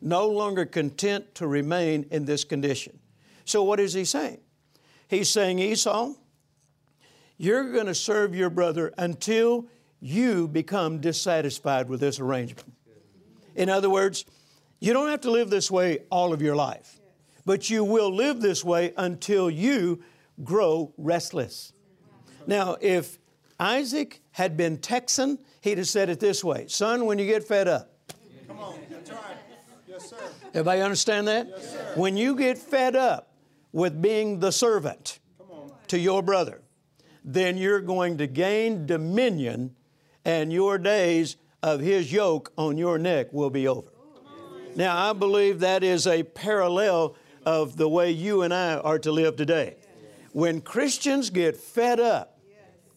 no 0.00 0.28
longer 0.28 0.66
content 0.66 1.34
to 1.36 1.46
remain 1.46 2.06
in 2.10 2.24
this 2.24 2.44
condition. 2.44 2.98
So, 3.44 3.62
what 3.62 3.80
is 3.80 3.92
he 3.92 4.04
saying? 4.04 4.38
He's 5.08 5.28
saying, 5.28 5.58
Esau, 5.58 6.14
you're 7.38 7.72
going 7.72 7.86
to 7.86 7.94
serve 7.94 8.34
your 8.34 8.50
brother 8.50 8.92
until 8.98 9.66
you 10.00 10.48
become 10.48 11.00
dissatisfied 11.00 11.88
with 11.88 12.00
this 12.00 12.18
arrangement. 12.20 12.72
In 13.54 13.68
other 13.68 13.88
words, 13.88 14.24
you 14.80 14.92
don't 14.92 15.08
have 15.08 15.22
to 15.22 15.30
live 15.30 15.48
this 15.48 15.70
way 15.70 16.00
all 16.10 16.32
of 16.32 16.42
your 16.42 16.56
life, 16.56 17.00
but 17.44 17.70
you 17.70 17.84
will 17.84 18.14
live 18.14 18.40
this 18.40 18.64
way 18.64 18.92
until 18.96 19.48
you 19.48 20.02
grow 20.44 20.92
restless. 20.98 21.72
Now, 22.46 22.76
if 22.80 23.18
Isaac 23.58 24.20
had 24.32 24.56
been 24.56 24.78
Texan, 24.78 25.38
he'd 25.62 25.78
have 25.78 25.88
said 25.88 26.10
it 26.10 26.20
this 26.20 26.44
way 26.44 26.66
Son, 26.68 27.06
when 27.06 27.18
you 27.18 27.26
get 27.26 27.44
fed 27.44 27.68
up, 27.68 27.92
Come 28.46 28.58
on, 28.58 28.78
that's 28.90 29.10
right. 29.10 29.36
Yes, 29.96 30.10
sir. 30.10 30.16
Everybody 30.48 30.80
understand 30.82 31.26
that? 31.28 31.48
Yes, 31.48 31.72
sir. 31.72 31.92
When 31.94 32.16
you 32.18 32.36
get 32.36 32.58
fed 32.58 32.96
up 32.96 33.32
with 33.72 34.02
being 34.02 34.40
the 34.40 34.52
servant 34.52 35.20
to 35.88 35.98
your 35.98 36.22
brother, 36.22 36.60
then 37.24 37.56
you're 37.56 37.80
going 37.80 38.18
to 38.18 38.26
gain 38.26 38.84
dominion 38.84 39.74
and 40.24 40.52
your 40.52 40.76
days 40.76 41.36
of 41.62 41.80
his 41.80 42.12
yoke 42.12 42.52
on 42.58 42.76
your 42.76 42.98
neck 42.98 43.32
will 43.32 43.48
be 43.48 43.66
over. 43.66 43.88
Now, 44.74 45.10
I 45.10 45.14
believe 45.14 45.60
that 45.60 45.82
is 45.82 46.06
a 46.06 46.22
parallel 46.24 47.16
of 47.46 47.76
the 47.76 47.88
way 47.88 48.10
you 48.10 48.42
and 48.42 48.52
I 48.52 48.74
are 48.74 48.98
to 48.98 49.10
live 49.10 49.36
today. 49.36 49.76
When 50.32 50.60
Christians 50.60 51.30
get 51.30 51.56
fed 51.56 52.00
up, 52.00 52.38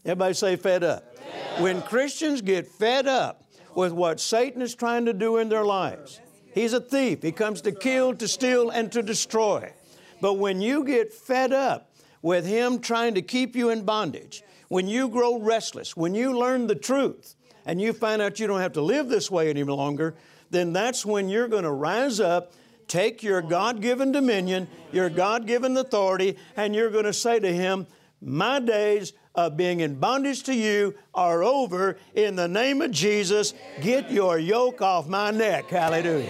everybody 0.04 0.34
say 0.34 0.58
fed 0.58 0.84
up. 0.84 1.16
When 1.60 1.82
Christians 1.82 2.42
get 2.42 2.68
fed 2.68 3.08
up 3.08 3.46
with 3.74 3.94
what 3.94 4.20
Satan 4.20 4.62
is 4.62 4.76
trying 4.76 5.06
to 5.06 5.14
do 5.14 5.38
in 5.38 5.48
their 5.48 5.64
lives, 5.64 6.20
he's 6.54 6.74
a 6.74 6.82
thief. 6.82 7.22
He 7.22 7.32
comes 7.32 7.62
to 7.62 7.72
kill, 7.72 8.16
to 8.16 8.28
steal, 8.28 8.70
and 8.70 8.92
to 8.92 9.02
destroy. 9.02 9.74
But 10.22 10.34
when 10.34 10.62
you 10.62 10.84
get 10.84 11.14
fed 11.14 11.54
up 11.54 11.92
with 12.22 12.46
Him 12.46 12.80
trying 12.80 13.16
to 13.16 13.22
keep 13.22 13.56
you 13.56 13.70
in 13.70 13.84
bondage, 13.84 14.44
when 14.68 14.88
you 14.88 15.10
grow 15.10 15.40
restless, 15.40 15.96
when 15.96 16.14
you 16.14 16.38
learn 16.38 16.68
the 16.68 16.76
truth, 16.76 17.36
and 17.66 17.82
you 17.82 17.94
find 17.94 18.22
out 18.22 18.40
you 18.40 18.48
don't 18.48 18.62
have 18.62 18.74
to 18.74 18.82
live 18.82 19.10
this 19.10 19.30
way 19.30 19.50
any 19.50 19.64
longer, 19.64 20.16
then 20.50 20.74
that's 20.74 21.06
when 21.06 21.30
you're 21.30 21.48
going 21.48 21.64
to 21.64 21.72
rise 21.72 22.20
up, 22.20 22.54
take 22.88 23.22
your 23.22 23.42
God 23.42 23.82
given 23.82 24.12
dominion, 24.12 24.68
your 24.92 25.10
God 25.10 25.46
given 25.46 25.78
authority, 25.78 26.38
and 26.58 26.74
you're 26.74 26.90
going 26.90 27.06
to 27.06 27.14
say 27.14 27.40
to 27.40 27.52
Him, 27.52 27.86
My 28.22 28.60
days 28.60 29.14
of 29.36 29.56
being 29.56 29.80
in 29.80 29.96
bondage 29.96 30.44
to 30.44 30.54
you 30.54 30.96
are 31.14 31.44
over. 31.44 31.98
In 32.14 32.36
the 32.36 32.48
name 32.48 32.82
of 32.82 32.92
Jesus, 32.92 33.54
get 33.82 34.12
your 34.12 34.38
yoke 34.38 34.82
off 34.82 35.08
my 35.08 35.32
neck. 35.32 35.70
Hallelujah. 35.70 36.30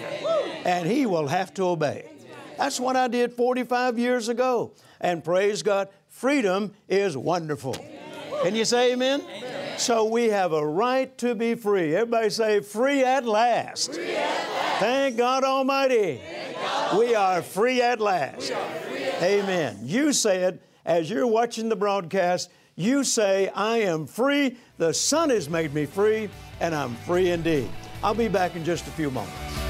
And 0.66 0.88
He 0.88 1.06
will 1.06 1.28
have 1.28 1.54
to 1.56 1.64
obey. 1.64 2.10
That's 2.58 2.80
what 2.80 2.96
I 2.96 3.08
did 3.08 3.34
45 3.34 3.98
years 3.98 4.28
ago. 4.28 4.74
And 5.00 5.24
praise 5.24 5.64
God, 5.64 5.88
freedom 6.08 6.74
is 6.90 7.16
wonderful. 7.16 7.76
Can 8.44 8.56
you 8.56 8.66
say 8.66 8.94
amen? 8.94 9.22
amen? 9.22 9.80
So 9.80 10.06
we 10.06 10.26
have 10.26 10.52
a 10.52 10.66
right 10.66 11.18
to 11.20 11.36
be 11.36 11.56
free. 11.56 11.96
Everybody 11.96 12.30
say, 12.30 12.60
free 12.60 13.04
at 13.04 13.26
last. 13.26 13.94
Free 13.94 14.16
at 14.16 14.50
last. 14.50 14.80
Thank 14.80 15.18
God 15.18 15.44
Almighty. 15.44 16.22
God 16.54 17.00
we 17.00 17.16
are 17.16 17.42
free 17.42 17.82
at 17.82 18.02
last. 18.02 18.52
Free 18.52 19.04
at 19.04 19.24
amen. 19.24 19.76
Last. 19.76 19.86
You 19.86 20.14
said, 20.14 20.60
as 20.86 21.10
you're 21.10 21.28
watching 21.28 21.70
the 21.70 21.76
broadcast, 21.76 22.50
you 22.80 23.04
say, 23.04 23.50
I 23.50 23.80
am 23.80 24.08
free. 24.08 24.58
The 24.78 24.94
Son 24.94 25.30
has 25.32 25.50
made 25.50 25.74
me 25.74 25.86
free, 25.86 26.30
and 26.62 26.74
I'm 26.74 26.96
free 26.96 27.32
indeed. 27.32 27.70
I'll 28.02 28.16
be 28.16 28.30
back 28.30 28.56
in 28.56 28.64
just 28.64 28.88
a 28.88 28.92
few 28.92 29.12
moments. 29.12 29.69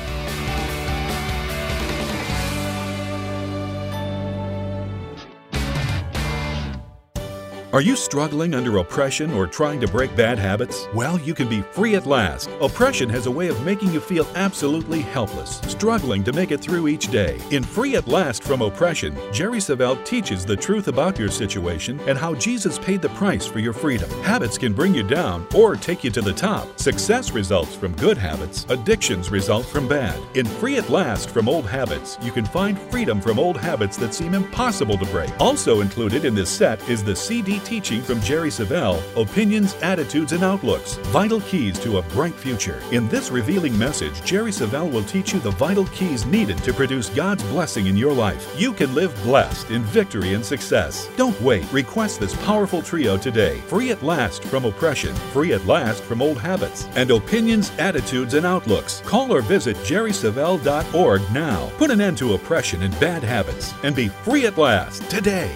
Are 7.72 7.82
you 7.82 7.96
struggling 7.96 8.56
under 8.56 8.78
oppression 8.78 9.32
or 9.32 9.46
trying 9.46 9.80
to 9.82 9.88
break 9.88 10.16
bad 10.16 10.40
habits? 10.40 10.88
Well, 10.92 11.20
you 11.20 11.36
can 11.36 11.48
be 11.48 11.62
free 11.62 11.94
at 11.94 12.08
last. 12.08 12.50
Oppression 12.62 13.08
has 13.10 13.28
a 13.28 13.32
way 13.32 13.48
of 13.48 13.64
making 13.64 13.94
you 13.94 14.00
feel 14.00 14.26
absolutely 14.34 15.02
helpless, 15.02 15.62
struggling 15.68 16.24
to 16.24 16.34
make 16.34 16.50
it 16.50 16.62
through 16.62 16.88
each 16.88 17.12
day. 17.12 17.40
In 17.52 17.64
Free 17.64 17.96
at 17.96 18.08
Last 18.08 18.44
from 18.44 18.64
Oppression, 18.64 19.16
Jerry 19.32 19.60
Savelle 19.60 20.04
teaches 20.04 20.48
the 20.48 20.56
truth 20.56 20.88
about 20.88 21.20
your 21.20 21.30
situation 21.30 22.00
and 22.08 22.18
how 22.18 22.34
Jesus 22.34 22.80
paid 22.80 23.04
the 23.04 23.10
price 23.10 23.46
for 23.46 23.60
your 23.60 23.74
freedom. 23.74 24.10
Habits 24.24 24.58
can 24.58 24.74
bring 24.74 24.96
you 24.96 25.04
down 25.04 25.46
or 25.54 25.76
take 25.76 26.04
you 26.04 26.10
to 26.10 26.22
the 26.22 26.34
top. 26.34 26.80
Success 26.80 27.34
results 27.34 27.76
from 27.76 27.96
good 27.98 28.18
habits, 28.18 28.66
addictions 28.70 29.30
result 29.30 29.68
from 29.68 29.88
bad. 29.88 30.20
In 30.34 30.48
Free 30.48 30.78
at 30.78 30.90
Last 30.90 31.30
from 31.30 31.48
Old 31.48 31.68
Habits, 31.68 32.18
you 32.24 32.32
can 32.32 32.46
find 32.46 32.82
freedom 32.90 33.22
from 33.22 33.38
old 33.38 33.58
habits 33.58 33.96
that 33.98 34.16
seem 34.16 34.34
impossible 34.34 34.98
to 34.98 35.06
break. 35.12 35.30
Also 35.40 35.82
included 35.82 36.26
in 36.26 36.34
this 36.34 36.50
set 36.50 36.82
is 36.90 37.04
the 37.04 37.16
CD 37.16 37.59
teaching 37.60 38.02
from 38.02 38.22
Jerry 38.22 38.50
Savelle 38.50 39.02
Opinions, 39.16 39.76
Attitudes, 39.82 40.32
and 40.32 40.44
Outlooks 40.44 40.96
Vital 41.14 41.42
Keys 41.42 41.80
to 41.80 41.98
a 41.98 42.02
Bright 42.02 42.34
Future. 42.34 42.82
In 42.92 43.08
this 43.10 43.32
revealing 43.32 43.78
message, 43.78 44.22
Jerry 44.24 44.52
Savelle 44.52 44.92
will 44.92 45.04
teach 45.04 45.34
you 45.34 45.40
the 45.40 45.52
vital 45.52 45.86
keys 45.88 46.26
needed 46.26 46.58
to 46.60 46.74
produce 46.74 47.10
God's 47.10 47.44
blessing 47.44 47.88
in 47.88 47.98
your 47.98 48.14
life. 48.14 48.54
You 48.60 48.74
can 48.74 48.94
live 48.94 49.16
blessed 49.24 49.72
in 49.72 49.84
victory 49.84 50.34
and 50.34 50.44
success. 50.44 51.10
Don't 51.18 51.40
wait. 51.42 51.72
Request 51.72 52.20
this 52.20 52.36
powerful 52.46 52.82
trio 52.82 53.18
today. 53.18 53.60
Free 53.68 53.92
at 53.92 54.04
last 54.04 54.44
from 54.44 54.66
oppression, 54.66 55.16
free 55.34 55.54
at 55.54 55.66
last 55.66 56.04
from 56.04 56.22
old 56.22 56.38
habits, 56.38 56.88
and 56.96 57.12
opinions, 57.12 57.72
attitudes, 57.78 58.34
and 58.34 58.46
outlooks. 58.46 59.02
Call 59.06 59.34
or 59.34 59.42
visit 59.42 59.76
jerrysavelle.org 59.78 61.22
now. 61.32 61.70
Put 61.78 61.92
an 61.92 62.02
end 62.02 62.18
to 62.20 62.34
oppression 62.34 62.84
and 62.84 63.00
bad 63.00 63.24
habits 63.24 63.74
and 63.84 63.96
be 63.96 64.08
free 64.08 64.46
at 64.46 64.58
last 64.58 65.10
today. 65.10 65.56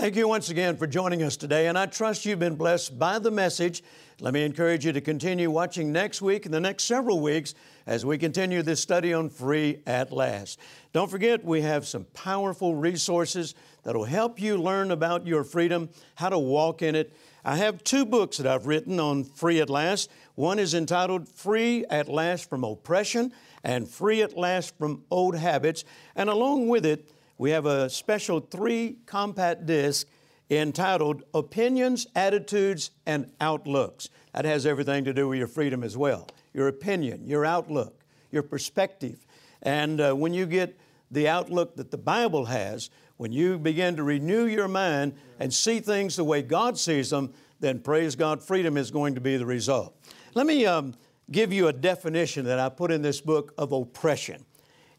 Thank 0.00 0.16
you 0.16 0.26
once 0.26 0.48
again 0.48 0.78
for 0.78 0.86
joining 0.86 1.22
us 1.22 1.36
today, 1.36 1.66
and 1.66 1.76
I 1.76 1.84
trust 1.84 2.24
you've 2.24 2.38
been 2.38 2.54
blessed 2.54 2.98
by 2.98 3.18
the 3.18 3.30
message. 3.30 3.82
Let 4.18 4.32
me 4.32 4.46
encourage 4.46 4.86
you 4.86 4.92
to 4.92 5.00
continue 5.02 5.50
watching 5.50 5.92
next 5.92 6.22
week 6.22 6.46
and 6.46 6.54
the 6.54 6.58
next 6.58 6.84
several 6.84 7.20
weeks 7.20 7.54
as 7.86 8.06
we 8.06 8.16
continue 8.16 8.62
this 8.62 8.80
study 8.80 9.12
on 9.12 9.28
Free 9.28 9.82
at 9.86 10.10
Last. 10.10 10.58
Don't 10.94 11.10
forget, 11.10 11.44
we 11.44 11.60
have 11.60 11.86
some 11.86 12.04
powerful 12.14 12.74
resources 12.74 13.54
that 13.82 13.94
will 13.94 14.06
help 14.06 14.40
you 14.40 14.56
learn 14.56 14.90
about 14.90 15.26
your 15.26 15.44
freedom, 15.44 15.90
how 16.14 16.30
to 16.30 16.38
walk 16.38 16.80
in 16.80 16.94
it. 16.94 17.14
I 17.44 17.56
have 17.56 17.84
two 17.84 18.06
books 18.06 18.38
that 18.38 18.46
I've 18.46 18.66
written 18.66 18.98
on 18.98 19.24
Free 19.24 19.60
at 19.60 19.68
Last. 19.68 20.10
One 20.34 20.58
is 20.58 20.72
entitled 20.72 21.28
Free 21.28 21.84
at 21.90 22.08
Last 22.08 22.48
from 22.48 22.64
Oppression 22.64 23.34
and 23.62 23.86
Free 23.86 24.22
at 24.22 24.34
Last 24.34 24.78
from 24.78 25.04
Old 25.10 25.36
Habits, 25.36 25.84
and 26.16 26.30
along 26.30 26.68
with 26.68 26.86
it, 26.86 27.12
we 27.40 27.52
have 27.52 27.64
a 27.64 27.88
special 27.88 28.38
three 28.38 28.98
compact 29.06 29.64
disc 29.64 30.06
entitled 30.50 31.22
Opinions, 31.32 32.06
Attitudes, 32.14 32.90
and 33.06 33.32
Outlooks. 33.40 34.10
That 34.34 34.44
has 34.44 34.66
everything 34.66 35.06
to 35.06 35.14
do 35.14 35.26
with 35.26 35.38
your 35.38 35.48
freedom 35.48 35.82
as 35.82 35.96
well 35.96 36.28
your 36.52 36.68
opinion, 36.68 37.26
your 37.26 37.46
outlook, 37.46 38.04
your 38.30 38.42
perspective. 38.42 39.24
And 39.62 40.02
uh, 40.02 40.12
when 40.12 40.34
you 40.34 40.44
get 40.44 40.78
the 41.10 41.28
outlook 41.28 41.76
that 41.76 41.90
the 41.90 41.96
Bible 41.96 42.44
has, 42.44 42.90
when 43.16 43.32
you 43.32 43.58
begin 43.58 43.96
to 43.96 44.02
renew 44.02 44.44
your 44.44 44.68
mind 44.68 45.14
and 45.38 45.54
see 45.54 45.80
things 45.80 46.16
the 46.16 46.24
way 46.24 46.42
God 46.42 46.76
sees 46.76 47.08
them, 47.08 47.32
then 47.58 47.78
praise 47.78 48.16
God, 48.16 48.42
freedom 48.42 48.76
is 48.76 48.90
going 48.90 49.14
to 49.14 49.20
be 49.22 49.38
the 49.38 49.46
result. 49.46 49.96
Let 50.34 50.46
me 50.46 50.66
um, 50.66 50.94
give 51.30 51.54
you 51.54 51.68
a 51.68 51.72
definition 51.72 52.44
that 52.44 52.58
I 52.58 52.68
put 52.68 52.90
in 52.90 53.00
this 53.00 53.22
book 53.22 53.54
of 53.56 53.72
oppression. 53.72 54.44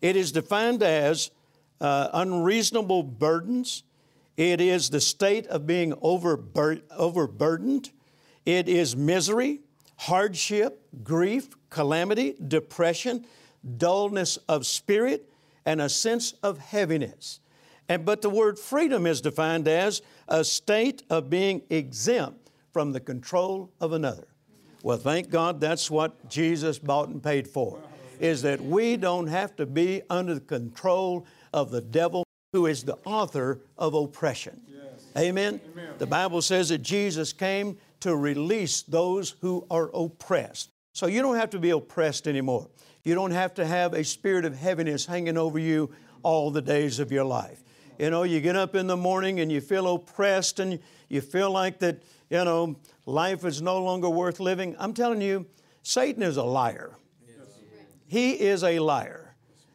It 0.01 0.15
is 0.15 0.31
defined 0.31 0.81
as 0.81 1.29
uh, 1.81 2.09
unreasonable 2.13 3.03
burdens. 3.03 3.83
It 4.37 4.61
is 4.61 4.89
the 4.89 5.01
state 5.01 5.47
of 5.47 5.67
being 5.67 5.91
overbur- 5.93 6.83
overburdened. 6.91 7.91
It 8.45 8.69
is 8.69 8.95
misery, 8.95 9.59
hardship, 9.97 10.81
grief, 11.03 11.49
calamity, 11.69 12.35
depression, 12.47 13.25
dullness 13.77 14.37
of 14.47 14.65
spirit, 14.65 15.29
and 15.65 15.81
a 15.81 15.89
sense 15.89 16.33
of 16.41 16.57
heaviness. 16.57 17.39
And, 17.89 18.05
but 18.05 18.21
the 18.21 18.29
word 18.29 18.57
freedom 18.57 19.05
is 19.05 19.21
defined 19.21 19.67
as 19.67 20.01
a 20.27 20.43
state 20.43 21.03
of 21.09 21.29
being 21.29 21.61
exempt 21.69 22.51
from 22.71 22.93
the 22.93 22.99
control 22.99 23.71
of 23.79 23.91
another. 23.91 24.27
Well, 24.81 24.97
thank 24.97 25.29
God 25.29 25.59
that's 25.59 25.91
what 25.91 26.29
Jesus 26.29 26.79
bought 26.79 27.09
and 27.09 27.21
paid 27.21 27.47
for, 27.47 27.79
is 28.19 28.41
that 28.41 28.61
we 28.61 28.97
don't 28.97 29.27
have 29.27 29.55
to 29.57 29.65
be 29.65 30.01
under 30.09 30.35
the 30.35 30.39
control 30.39 31.27
of 31.53 31.71
the 31.71 31.81
devil 31.81 32.23
who 32.53 32.65
is 32.65 32.83
the 32.83 32.97
author 33.05 33.61
of 33.77 33.93
oppression. 33.93 34.61
Yes. 34.67 35.05
Amen? 35.17 35.61
Amen? 35.73 35.93
The 35.97 36.07
Bible 36.07 36.41
says 36.41 36.69
that 36.69 36.79
Jesus 36.79 37.33
came 37.33 37.77
to 38.01 38.15
release 38.15 38.81
those 38.81 39.35
who 39.41 39.65
are 39.71 39.89
oppressed. 39.93 40.71
So 40.93 41.07
you 41.07 41.21
don't 41.21 41.37
have 41.37 41.51
to 41.51 41.59
be 41.59 41.69
oppressed 41.69 42.27
anymore. 42.27 42.67
You 43.03 43.15
don't 43.15 43.31
have 43.31 43.53
to 43.55 43.65
have 43.65 43.93
a 43.93 44.03
spirit 44.03 44.45
of 44.45 44.57
heaviness 44.57 45.05
hanging 45.05 45.37
over 45.37 45.57
you 45.57 45.91
all 46.23 46.51
the 46.51 46.61
days 46.61 46.99
of 46.99 47.11
your 47.11 47.23
life. 47.23 47.63
You 47.97 48.09
know, 48.09 48.23
you 48.23 48.41
get 48.41 48.55
up 48.55 48.75
in 48.75 48.87
the 48.87 48.97
morning 48.97 49.39
and 49.39 49.51
you 49.51 49.61
feel 49.61 49.93
oppressed 49.93 50.59
and 50.59 50.79
you 51.07 51.21
feel 51.21 51.51
like 51.51 51.79
that, 51.79 52.03
you 52.29 52.43
know, 52.43 52.75
life 53.05 53.45
is 53.45 53.61
no 53.61 53.81
longer 53.81 54.09
worth 54.09 54.39
living. 54.39 54.75
I'm 54.79 54.93
telling 54.93 55.21
you, 55.21 55.45
Satan 55.83 56.23
is 56.23 56.37
a 56.37 56.43
liar. 56.43 56.97
He 58.07 58.31
is 58.31 58.63
a 58.63 58.79
liar. 58.79 59.30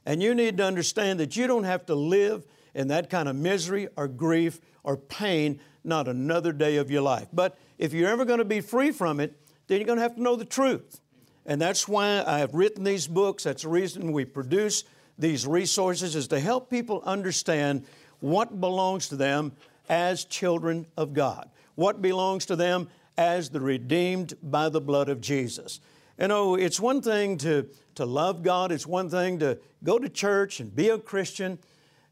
And 0.07 0.23
you 0.23 0.35
need 0.35 0.57
to 0.59 0.65
understand 0.65 1.21
that 1.21 1.37
you 1.37 1.47
don't 1.47 1.65
have 1.65 1.85
to 1.87 1.95
live 1.95 2.47
in 2.75 2.89
that 2.89 3.11
kind 3.11 3.29
of 3.29 3.37
misery 3.37 3.89
or 3.97 4.07
grief 4.07 4.61
or 4.85 4.97
pain 4.97 5.61
not 5.83 6.09
another 6.09 6.53
day 6.53 6.77
of 6.77 6.91
your 6.91 7.03
life. 7.03 7.29
But 7.33 7.59
if 7.77 7.93
you're 7.93 8.09
ever 8.09 8.25
going 8.25 8.39
to 8.39 8.45
be 8.45 8.61
free 8.61 8.93
from 8.93 9.21
it, 9.21 9.39
then 9.67 9.79
you're 9.79 9.87
going 9.87 9.99
to 9.99 10.03
have 10.03 10.15
to 10.15 10.23
know 10.23 10.37
the 10.37 10.45
truth. 10.45 11.01
And 11.45 11.61
that's 11.61 11.87
why 11.89 12.23
I 12.27 12.39
have 12.39 12.55
written 12.55 12.85
these 12.85 13.07
books. 13.07 13.45
That's 13.45 13.63
the 13.63 13.69
reason 13.69 14.13
we 14.13 14.25
produce 14.25 14.85
these 15.19 15.47
resources 15.47 16.15
is 16.15 16.29
to 16.29 16.41
help 16.41 16.71
people 16.71 17.03
understand 17.05 17.85
what 18.21 18.61
belongs 18.61 19.09
to 19.09 19.17
them 19.17 19.53
as 19.89 20.25
children 20.25 20.87
of 20.97 21.15
God, 21.15 21.51
what 21.75 22.03
belongs 22.03 22.47
to 22.47 22.57
them 22.57 22.89
as 23.17 23.51
the 23.51 23.61
redeemed 23.61 24.35
by 24.43 24.69
the 24.69 24.81
blood 24.81 25.09
of 25.09 25.21
Jesus. 25.21 25.81
You 26.19 26.25
oh, 26.25 26.29
know, 26.29 26.55
it's 26.55 26.81
one 26.81 27.03
thing 27.03 27.37
to, 27.39 27.69
to 27.97 28.07
love 28.07 28.43
God, 28.43 28.73
it's 28.73 28.87
one 28.87 29.11
thing 29.11 29.39
to 29.41 29.59
go 29.85 29.99
to 29.99 30.09
church 30.09 30.61
and 30.61 30.75
be 30.75 30.89
a 30.89 30.99
Christian. 30.99 31.59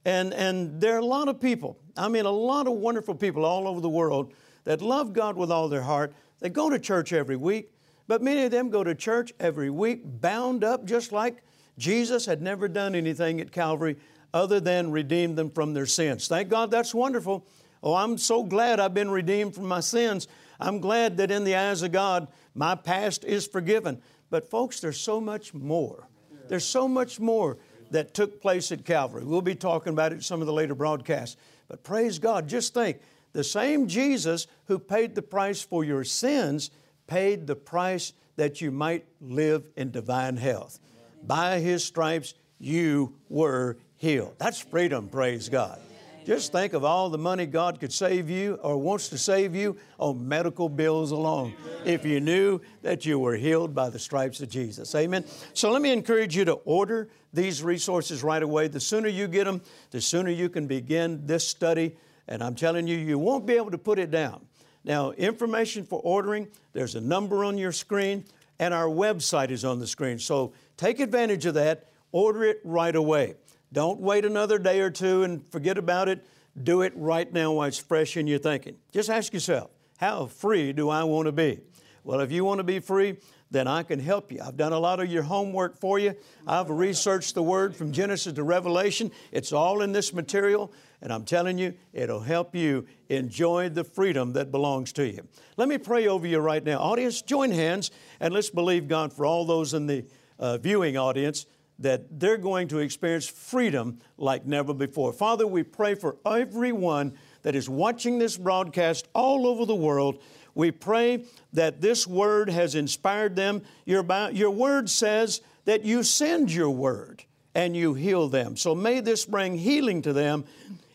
And, 0.05 0.35
and 0.35 0.79
there 0.79 0.95
are 0.97 0.99
a 0.99 1.05
lot 1.05 1.29
of 1.29 1.41
people, 1.41 1.79
I 1.97 2.09
mean, 2.09 2.27
a 2.27 2.31
lot 2.31 2.67
of 2.67 2.75
wonderful 2.75 3.15
people 3.15 3.47
all 3.47 3.67
over 3.67 3.81
the 3.81 3.89
world 3.89 4.35
that 4.65 4.83
love 4.83 5.15
God 5.15 5.37
with 5.37 5.51
all 5.51 5.71
their 5.71 5.83
heart. 5.83 6.13
They 6.41 6.51
go 6.51 6.69
to 6.69 6.79
church 6.79 7.15
every 7.15 7.37
week, 7.37 7.71
but 8.07 8.21
many 8.21 8.45
of 8.45 8.51
them 8.51 8.69
go 8.69 8.85
to 8.85 8.95
church 8.95 9.33
every 9.41 9.71
week 9.71 10.03
bound 10.05 10.65
up 10.65 10.85
just 10.85 11.11
like 11.11 11.43
Jesus 11.79 12.27
had 12.27 12.43
never 12.43 12.69
done 12.69 12.95
anything 12.95 13.41
at 13.41 13.53
Calvary 13.53 13.97
other 14.35 14.61
than 14.61 14.91
redeem 14.91 15.35
them 15.35 15.51
from 15.51 15.73
their 15.73 15.87
sins. 15.87 16.29
Thank 16.29 16.51
God 16.51 16.71
that's 16.71 16.95
wonderful. 16.95 17.47
Oh, 17.83 17.95
I'm 17.95 18.19
so 18.19 18.43
glad 18.43 18.81
I've 18.81 18.93
been 18.95 19.11
redeemed 19.11 19.55
from 19.55 19.67
my 19.67 19.81
sins. 19.81 20.29
I'm 20.61 20.81
glad 20.81 21.17
that 21.19 21.31
in 21.31 21.45
the 21.45 21.57
eyes 21.57 21.83
of 21.83 21.93
God, 21.93 22.29
my 22.55 22.75
past 22.75 23.25
is 23.25 23.47
forgiven. 23.47 24.01
But, 24.31 24.51
folks, 24.51 24.81
there's 24.81 25.01
so 25.01 25.21
much 25.21 25.55
more. 25.55 26.09
There's 26.49 26.65
so 26.65 26.89
much 26.89 27.21
more 27.21 27.59
that 27.91 28.15
took 28.15 28.41
place 28.41 28.73
at 28.73 28.85
Calvary. 28.85 29.25
We'll 29.25 29.43
be 29.43 29.55
talking 29.55 29.93
about 29.93 30.13
it 30.13 30.23
some 30.23 30.41
of 30.41 30.47
the 30.47 30.53
later 30.53 30.75
broadcasts. 30.75 31.37
But 31.69 31.83
praise 31.83 32.19
God, 32.19 32.49
just 32.49 32.75
think 32.75 32.99
the 33.33 33.45
same 33.45 33.87
Jesus 33.87 34.47
who 34.67 34.79
paid 34.79 35.15
the 35.15 35.23
price 35.23 35.63
for 35.63 35.85
your 35.85 36.05
sins 36.05 36.71
paid 37.07 37.47
the 37.47 37.57
price 37.57 38.13
that 38.37 38.61
you 38.61 38.71
might 38.71 39.05
live 39.21 39.69
in 39.77 39.91
divine 39.91 40.37
health. 40.37 40.81
By 41.23 41.61
his 41.61 41.85
stripes, 41.85 42.35
you 42.59 43.15
were 43.29 43.79
healed. 43.97 44.35
That's 44.39 44.61
freedom, 44.61 45.09
praise 45.09 45.49
God. 45.49 45.79
Just 46.25 46.53
think 46.53 46.73
of 46.73 46.85
all 46.85 47.11
the 47.11 47.19
money 47.19 47.45
God 47.45 47.79
could 47.79 47.93
save 47.93 48.31
you 48.31 48.55
or 48.63 48.79
wants 48.79 49.09
to 49.11 49.19
save 49.19 49.55
you 49.55 49.77
on 49.99 50.27
medical 50.27 50.71
bills 50.71 51.11
alone 51.11 51.55
if 51.85 52.07
you 52.07 52.19
knew 52.19 52.61
that 52.81 53.05
you 53.05 53.19
were 53.19 53.37
healed 53.37 53.75
by 53.75 53.91
the 53.91 53.99
stripes 53.99 54.41
of 54.41 54.49
Jesus. 54.49 54.95
Amen. 54.95 55.25
So 55.53 55.71
let 55.71 55.83
me 55.83 55.93
encourage 55.93 56.35
you 56.35 56.47
to 56.47 56.55
order 56.65 57.09
these 57.35 57.63
resources 57.63 58.23
right 58.23 58.43
away. 58.43 58.69
The 58.69 58.81
sooner 58.81 59.09
you 59.09 59.29
get 59.29 59.45
them, 59.45 59.61
the 59.91 60.01
sooner 60.01 60.31
you 60.31 60.49
can 60.49 60.67
begin 60.67 61.27
this 61.27 61.47
study. 61.47 61.97
And 62.27 62.43
I'm 62.43 62.55
telling 62.55 62.87
you, 62.87 62.97
you 62.97 63.19
won't 63.19 63.45
be 63.45 63.55
able 63.55 63.73
to 63.73 63.79
put 63.79 63.99
it 63.99 64.11
down. 64.11 64.47
Now, 64.83 65.11
information 65.13 65.85
for 65.85 66.01
ordering, 66.01 66.49
there's 66.73 66.95
a 66.95 67.01
number 67.03 67.45
on 67.45 67.59
your 67.59 67.73
screen, 67.73 68.25
and 68.59 68.73
our 68.73 68.87
website 68.87 69.51
is 69.51 69.63
on 69.65 69.79
the 69.79 69.87
screen. 69.87 70.19
So 70.19 70.55
take 70.79 71.01
advantage 71.01 71.45
of 71.45 71.55
that. 71.55 71.91
Order 72.13 72.45
it 72.45 72.61
right 72.65 72.95
away. 72.95 73.35
Don't 73.75 73.99
wait 73.99 74.25
another 74.25 74.61
day 74.61 74.79
or 74.79 74.89
two 74.89 75.25
and 75.25 75.45
forget 75.49 75.79
about 75.79 76.09
it. 76.09 76.25
Do 76.63 76.83
it 76.83 76.93
right 76.95 77.31
now 77.33 77.51
while 77.51 77.67
it's 77.67 77.77
fresh 77.77 78.17
in 78.17 78.29
your 78.29 78.39
thinking. 78.39 78.77
Just 78.93 79.11
ask 79.11 79.33
yourself, 79.35 79.69
how 79.99 80.27
free 80.27 80.73
do 80.73 80.89
I 80.89 81.03
want 81.03 81.27
to 81.27 81.33
be? 81.33 81.59
Well, 82.05 82.21
if 82.21 82.31
you 82.31 82.45
want 82.45 82.59
to 82.59 82.65
be 82.65 82.79
free, 82.79 83.17
then 83.51 83.67
I 83.67 83.83
can 83.83 83.99
help 83.99 84.31
you. 84.31 84.41
I've 84.41 84.57
done 84.57 84.73
a 84.73 84.79
lot 84.79 85.01
of 85.01 85.09
your 85.09 85.25
homework 85.25 85.77
for 85.77 85.99
you. 85.99 86.15
I've 86.47 86.71
researched 86.71 87.35
the 87.35 87.43
Word 87.43 87.75
from 87.75 87.91
Genesis 87.91 88.35
to 88.35 88.45
Revelation. 88.45 89.11
It's 89.33 89.53
all 89.53 89.83
in 89.83 89.91
this 89.91 90.13
material, 90.13 90.73
and 91.03 91.13
I'm 91.13 91.25
telling 91.25 91.59
you, 91.59 91.75
it'll 91.93 92.21
help 92.21 92.55
you 92.55 92.87
enjoy 93.09 93.71
the 93.71 93.83
freedom 93.83 94.35
that 94.35 94.53
belongs 94.53 94.93
to 94.93 95.07
you. 95.09 95.27
Let 95.57 95.69
me 95.69 95.79
pray 95.79 96.07
over 96.07 96.29
you 96.29 96.39
right 96.39 96.63
now. 96.63 96.79
Audience, 96.79 97.23
join 97.23 97.51
hands, 97.51 97.91
and 98.21 98.33
let's 98.33 98.51
believe 98.51 98.87
God 98.87 99.13
for 99.13 99.27
all 99.27 99.45
those 99.45 99.75
in 99.75 99.89
the 99.89 100.05
uh, 100.39 100.59
viewing 100.59 100.97
audience 100.97 101.47
that 101.79 102.21
they're 102.21 102.39
going 102.39 102.69
to 102.69 102.79
experience 102.79 103.29
freedom 103.29 103.99
like 104.17 104.47
never 104.47 104.73
before. 104.73 105.13
Father, 105.13 105.47
we 105.47 105.63
pray 105.63 105.95
for 105.95 106.17
everyone 106.25 107.15
that 107.43 107.55
is 107.55 107.69
watching 107.69 108.19
this 108.19 108.37
broadcast 108.37 109.09
all 109.15 109.47
over 109.47 109.67
the 109.67 109.75
world. 109.75 110.23
We 110.55 110.71
pray 110.71 111.25
that 111.53 111.81
this 111.81 112.07
word 112.07 112.49
has 112.49 112.75
inspired 112.75 113.35
them. 113.35 113.63
Your, 113.85 114.05
your 114.31 114.51
word 114.51 114.89
says 114.89 115.41
that 115.65 115.85
you 115.85 116.03
send 116.03 116.53
your 116.53 116.71
word 116.71 117.25
and 117.55 117.77
you 117.77 117.95
heal 117.95 118.29
them. 118.29 118.57
So 118.57 118.75
may 118.75 119.01
this 119.01 119.25
bring 119.25 119.57
healing 119.57 120.03
to 120.03 120.13
them 120.13 120.45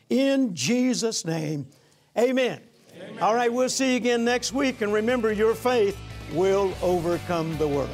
in 0.10 0.56
Jesus' 0.56 1.26
name. 1.26 1.68
Amen. 2.18 2.62
Amen. 2.96 3.20
All 3.22 3.36
right, 3.36 3.52
we'll 3.52 3.70
see 3.70 3.92
you 3.92 3.98
again 3.98 4.26
next 4.26 4.54
week. 4.54 4.82
And 4.82 4.92
remember, 4.92 5.32
your 5.32 5.56
faith 5.56 5.98
will 6.34 6.74
overcome 6.82 7.58
the 7.58 7.68
world. 7.68 7.90